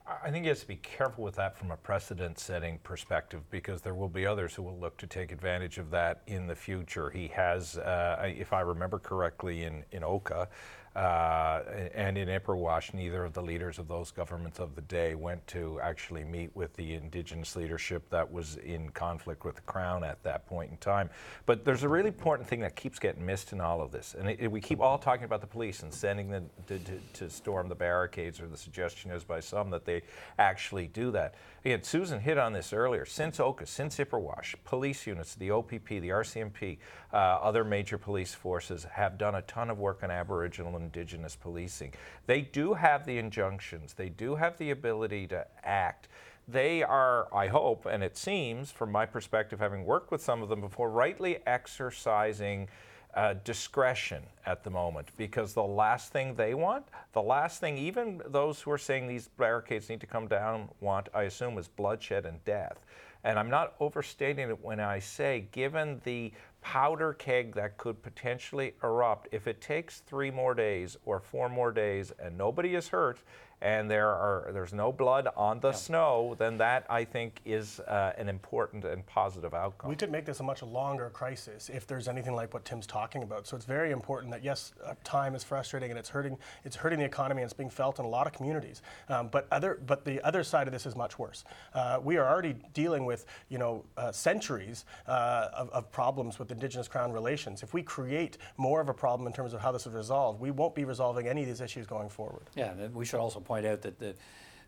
[0.05, 3.81] I think he has to be careful with that from a precedent setting perspective because
[3.81, 7.09] there will be others who will look to take advantage of that in the future.
[7.09, 10.49] He has, uh, if I remember correctly, in, in Oka
[10.95, 11.61] uh,
[11.95, 15.79] and in Ipperwash, neither of the leaders of those governments of the day went to
[15.81, 20.45] actually meet with the indigenous leadership that was in conflict with the Crown at that
[20.45, 21.09] point in time.
[21.47, 24.15] But there's a really important thing that keeps getting missed in all of this.
[24.17, 26.99] And it, it- we keep all talking about the police and sending them to, to,
[27.13, 30.03] to storm the barricades, or the suggestion is by some that they
[30.37, 31.33] actually do that.
[31.65, 33.05] Again, Susan hit on this earlier.
[33.05, 36.77] Since Oka, since Ipperwash, police units, the OPP, the RCMP,
[37.11, 41.35] uh, other major police forces have done a ton of work on Aboriginal and Indigenous
[41.35, 41.93] policing.
[42.27, 46.07] They do have the injunctions, they do have the ability to act.
[46.47, 50.49] They are, I hope, and it seems, from my perspective, having worked with some of
[50.49, 52.67] them before, rightly exercising
[53.15, 58.21] uh, discretion at the moment because the last thing they want, the last thing even
[58.25, 62.25] those who are saying these barricades need to come down want, I assume, is bloodshed
[62.25, 62.79] and death.
[63.23, 68.73] And I'm not overstating it when I say, given the powder keg that could potentially
[68.83, 73.19] erupt, if it takes three more days or four more days and nobody is hurt,
[73.63, 78.11] and there are there's no blood on the snow, then that I think is uh,
[78.17, 79.89] an important and positive outcome.
[79.89, 83.23] We could make this a much longer crisis if there's anything like what Tim's talking
[83.23, 83.47] about.
[83.47, 86.37] So it's very important that yes, uh, time is frustrating and it's hurting.
[86.65, 88.81] It's hurting the economy and it's being felt in a lot of communities.
[89.07, 91.45] Um, but other, but the other side of this is much worse.
[91.73, 96.51] Uh, we are already dealing with you know uh, centuries uh, of, of problems with
[96.51, 97.63] Indigenous Crown relations.
[97.63, 100.51] If we create more of a problem in terms of how this is resolved, we
[100.51, 102.49] won't be resolving any of these issues going forward.
[102.55, 104.15] Yeah, we should also point out that the,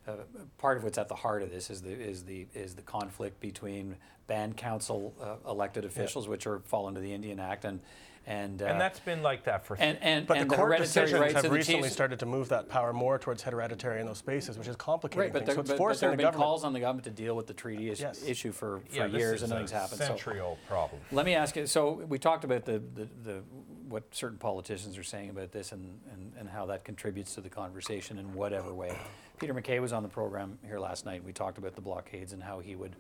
[0.08, 0.12] uh,
[0.60, 3.40] part of what's at the heart of this is the, is the, is the conflict
[3.40, 3.96] between
[4.28, 7.80] band council uh, elected officials, which are fall under the Indian Act, and,
[8.28, 8.62] and.
[8.62, 11.34] uh, and that's been like that for and, and, But and the court hereditary decisions
[11.44, 11.94] have recently chiefs.
[11.94, 15.34] started to move that power more towards hereditary in those spaces, which is complicating Right,
[15.34, 16.36] but there, So but, but there the have been government.
[16.44, 18.24] calls on the government to deal with the treaty is, Yes.
[18.28, 20.00] issue for, for Yeah, years and nothing's happened.
[20.00, 21.02] So- Century-old problem.
[21.12, 21.68] Let me ask you.
[21.68, 23.44] So we talked about the, the, the
[23.88, 27.50] what certain politicians are saying about this and, and, and how that contributes to the
[27.50, 28.98] conversation in whatever way.
[29.40, 31.24] Peter MacKay was on the program here last night.
[31.24, 32.96] We talked about the blockades and how he would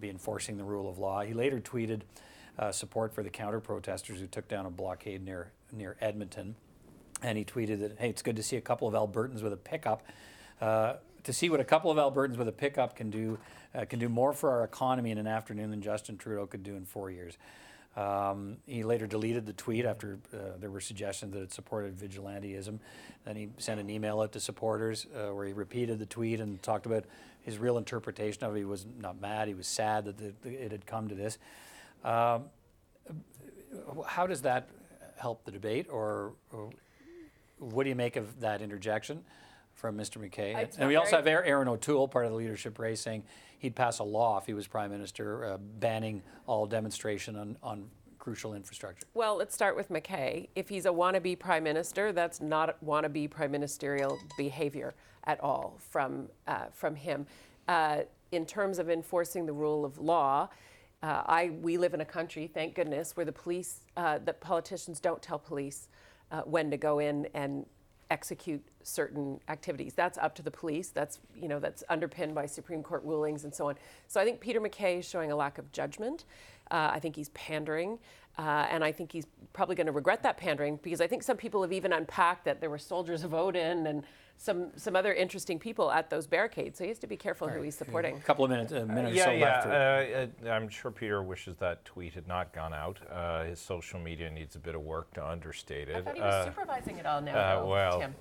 [0.00, 1.22] be enforcing the rule of law.
[1.22, 2.00] He later tweeted
[2.58, 6.54] uh, support for the counter protesters who took down a blockade near near Edmonton,
[7.22, 9.56] and he tweeted that hey, it's good to see a couple of Albertans with a
[9.56, 10.02] pickup.
[10.60, 13.38] Uh, to see what a couple of Albertans with a pickup can do
[13.74, 16.76] uh, can do more for our economy in an afternoon than Justin Trudeau could do
[16.76, 17.36] in four years.
[17.96, 22.78] Um, he later deleted the tweet after uh, there were suggestions that it supported vigilantism.
[23.24, 26.60] Then he sent an email out to supporters uh, where he repeated the tweet and
[26.62, 27.04] talked about
[27.42, 28.58] his real interpretation of it.
[28.58, 31.38] He was not mad, he was sad that the, it had come to this.
[32.04, 32.44] Um,
[34.06, 34.68] how does that
[35.16, 36.70] help the debate, or, or
[37.58, 39.22] what do you make of that interjection
[39.74, 40.20] from Mr.
[40.20, 40.54] MacKay?
[40.54, 43.24] It's and we also have Erin O'Toole, part of the leadership race, saying
[43.58, 47.90] he'd pass a law if he was prime minister, uh, banning all demonstration on, on
[48.24, 49.06] crucial infrastructure?
[49.12, 50.48] Well, let's start with MacKay.
[50.54, 54.94] If he's a wannabe prime minister, that's not wannabe prime ministerial behavior
[55.24, 57.26] at all from, uh, from him.
[57.68, 58.00] Uh,
[58.32, 60.48] in terms of enforcing the rule of law,
[61.02, 65.00] uh, I, we live in a country, thank goodness, where the police, uh, that politicians
[65.00, 65.88] don't tell police
[66.30, 67.66] uh, when to go in and
[68.10, 69.94] execute certain activities.
[69.94, 70.88] That's up to the police.
[70.88, 73.76] That's you know that's underpinned by Supreme Court rulings and so on.
[74.08, 76.24] So I think Peter MacKay is showing a lack of judgment.
[76.70, 77.98] Uh, I think he's pandering,
[78.38, 81.36] uh, and I think he's probably going to regret that pandering because I think some
[81.36, 84.04] people have even unpacked that there were soldiers of Odin and
[84.36, 86.78] some some other interesting people at those barricades.
[86.78, 88.16] So he has to be careful who he's supporting.
[88.16, 89.44] A couple of minutes, a minute Uh, yeah, or so yeah.
[89.44, 90.44] left.
[90.44, 92.98] Uh, uh, I'm sure Peter wishes that tweet had not gone out.
[93.10, 95.96] Uh, his social media needs a bit of work to understate it.
[95.96, 98.14] I thought he was Uh, supervising it all now, uh, though, well, Tim.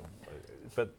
[0.76, 0.94] But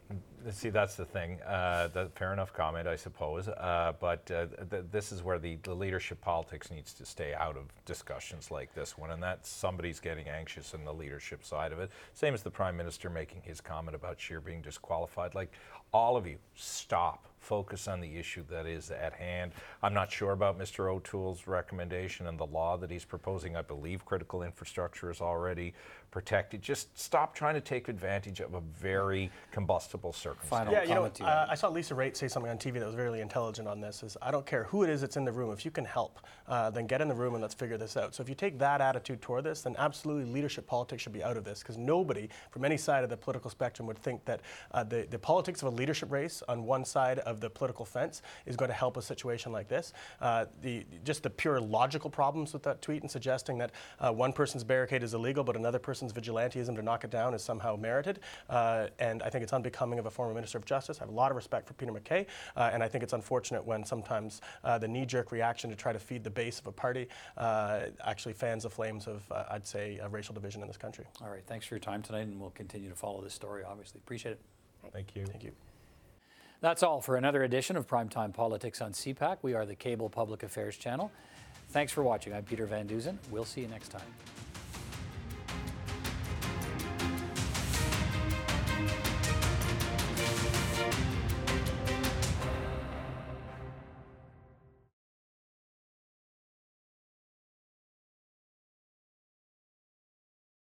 [0.51, 1.41] see, that's the thing.
[1.41, 3.47] Uh, that, fair enough comment, I suppose.
[3.47, 7.57] Uh, but uh, th- this is where the, the leadership politics needs to stay out
[7.57, 11.79] of discussions like this one, and that somebody's getting anxious in the leadership side of
[11.79, 11.89] it.
[12.13, 15.35] Same as the prime minister making his comment about Scheer being disqualified.
[15.35, 15.51] Like,
[15.95, 17.25] all of you, stop.
[17.39, 19.51] Focus on the issue that is at hand.
[19.83, 20.91] I'm not sure about Mr.
[20.91, 23.55] O'Toole's recommendation and the law that he's proposing.
[23.55, 25.73] I believe critical infrastructure is already
[26.15, 26.61] protected.
[26.61, 30.69] Just stop trying to take advantage of a very combustible circumstance.
[30.71, 33.19] yeah, you know, uh, I saw Lisa Raitt say something on TV that was really
[33.19, 34.01] intelligent on this.
[34.01, 35.51] Is I don't care who it is that's in the room.
[35.51, 38.15] If you can help, uh, then get in the room and let's figure this out.
[38.15, 41.35] So if you take that attitude toward this, then absolutely leadership politics should be out
[41.35, 44.39] of this because nobody from any side of the political spectrum would think that
[44.71, 48.23] uh, the the politics of a leadership race on one side of the political fence
[48.47, 49.93] is going to help a situation like this.
[50.19, 53.69] Uh, the just the pure logical problems with that tweet and suggesting that
[53.99, 57.43] uh, one person's barricade is illegal but another person's vigilantism to knock it down is
[57.43, 58.19] somehow merited.
[58.49, 60.97] Uh, and I think it's unbecoming of a former Minister of Justice.
[60.97, 62.25] I have a lot of respect for Peter MacKay,
[62.55, 65.99] uh, and I think it's unfortunate when sometimes uh, the knee-jerk reaction to try to
[65.99, 67.07] feed the base of a party
[67.37, 71.05] uh, actually fans the flames of, uh, I'd say, uh, racial division in this country.
[71.21, 73.99] All right, thanks for your time tonight, and we'll continue to follow this story, obviously.
[73.99, 74.39] Appreciate it.
[74.91, 75.25] Thank you.
[75.25, 75.74] Thank you.
[76.61, 79.37] That's all for another edition of Primetime Politics on CPAC.
[79.41, 81.11] We are the cable public affairs channel.
[81.69, 82.33] Thanks for watching.
[82.33, 83.19] I'm Peter Van Dusen.
[83.29, 84.44] We'll see you next time.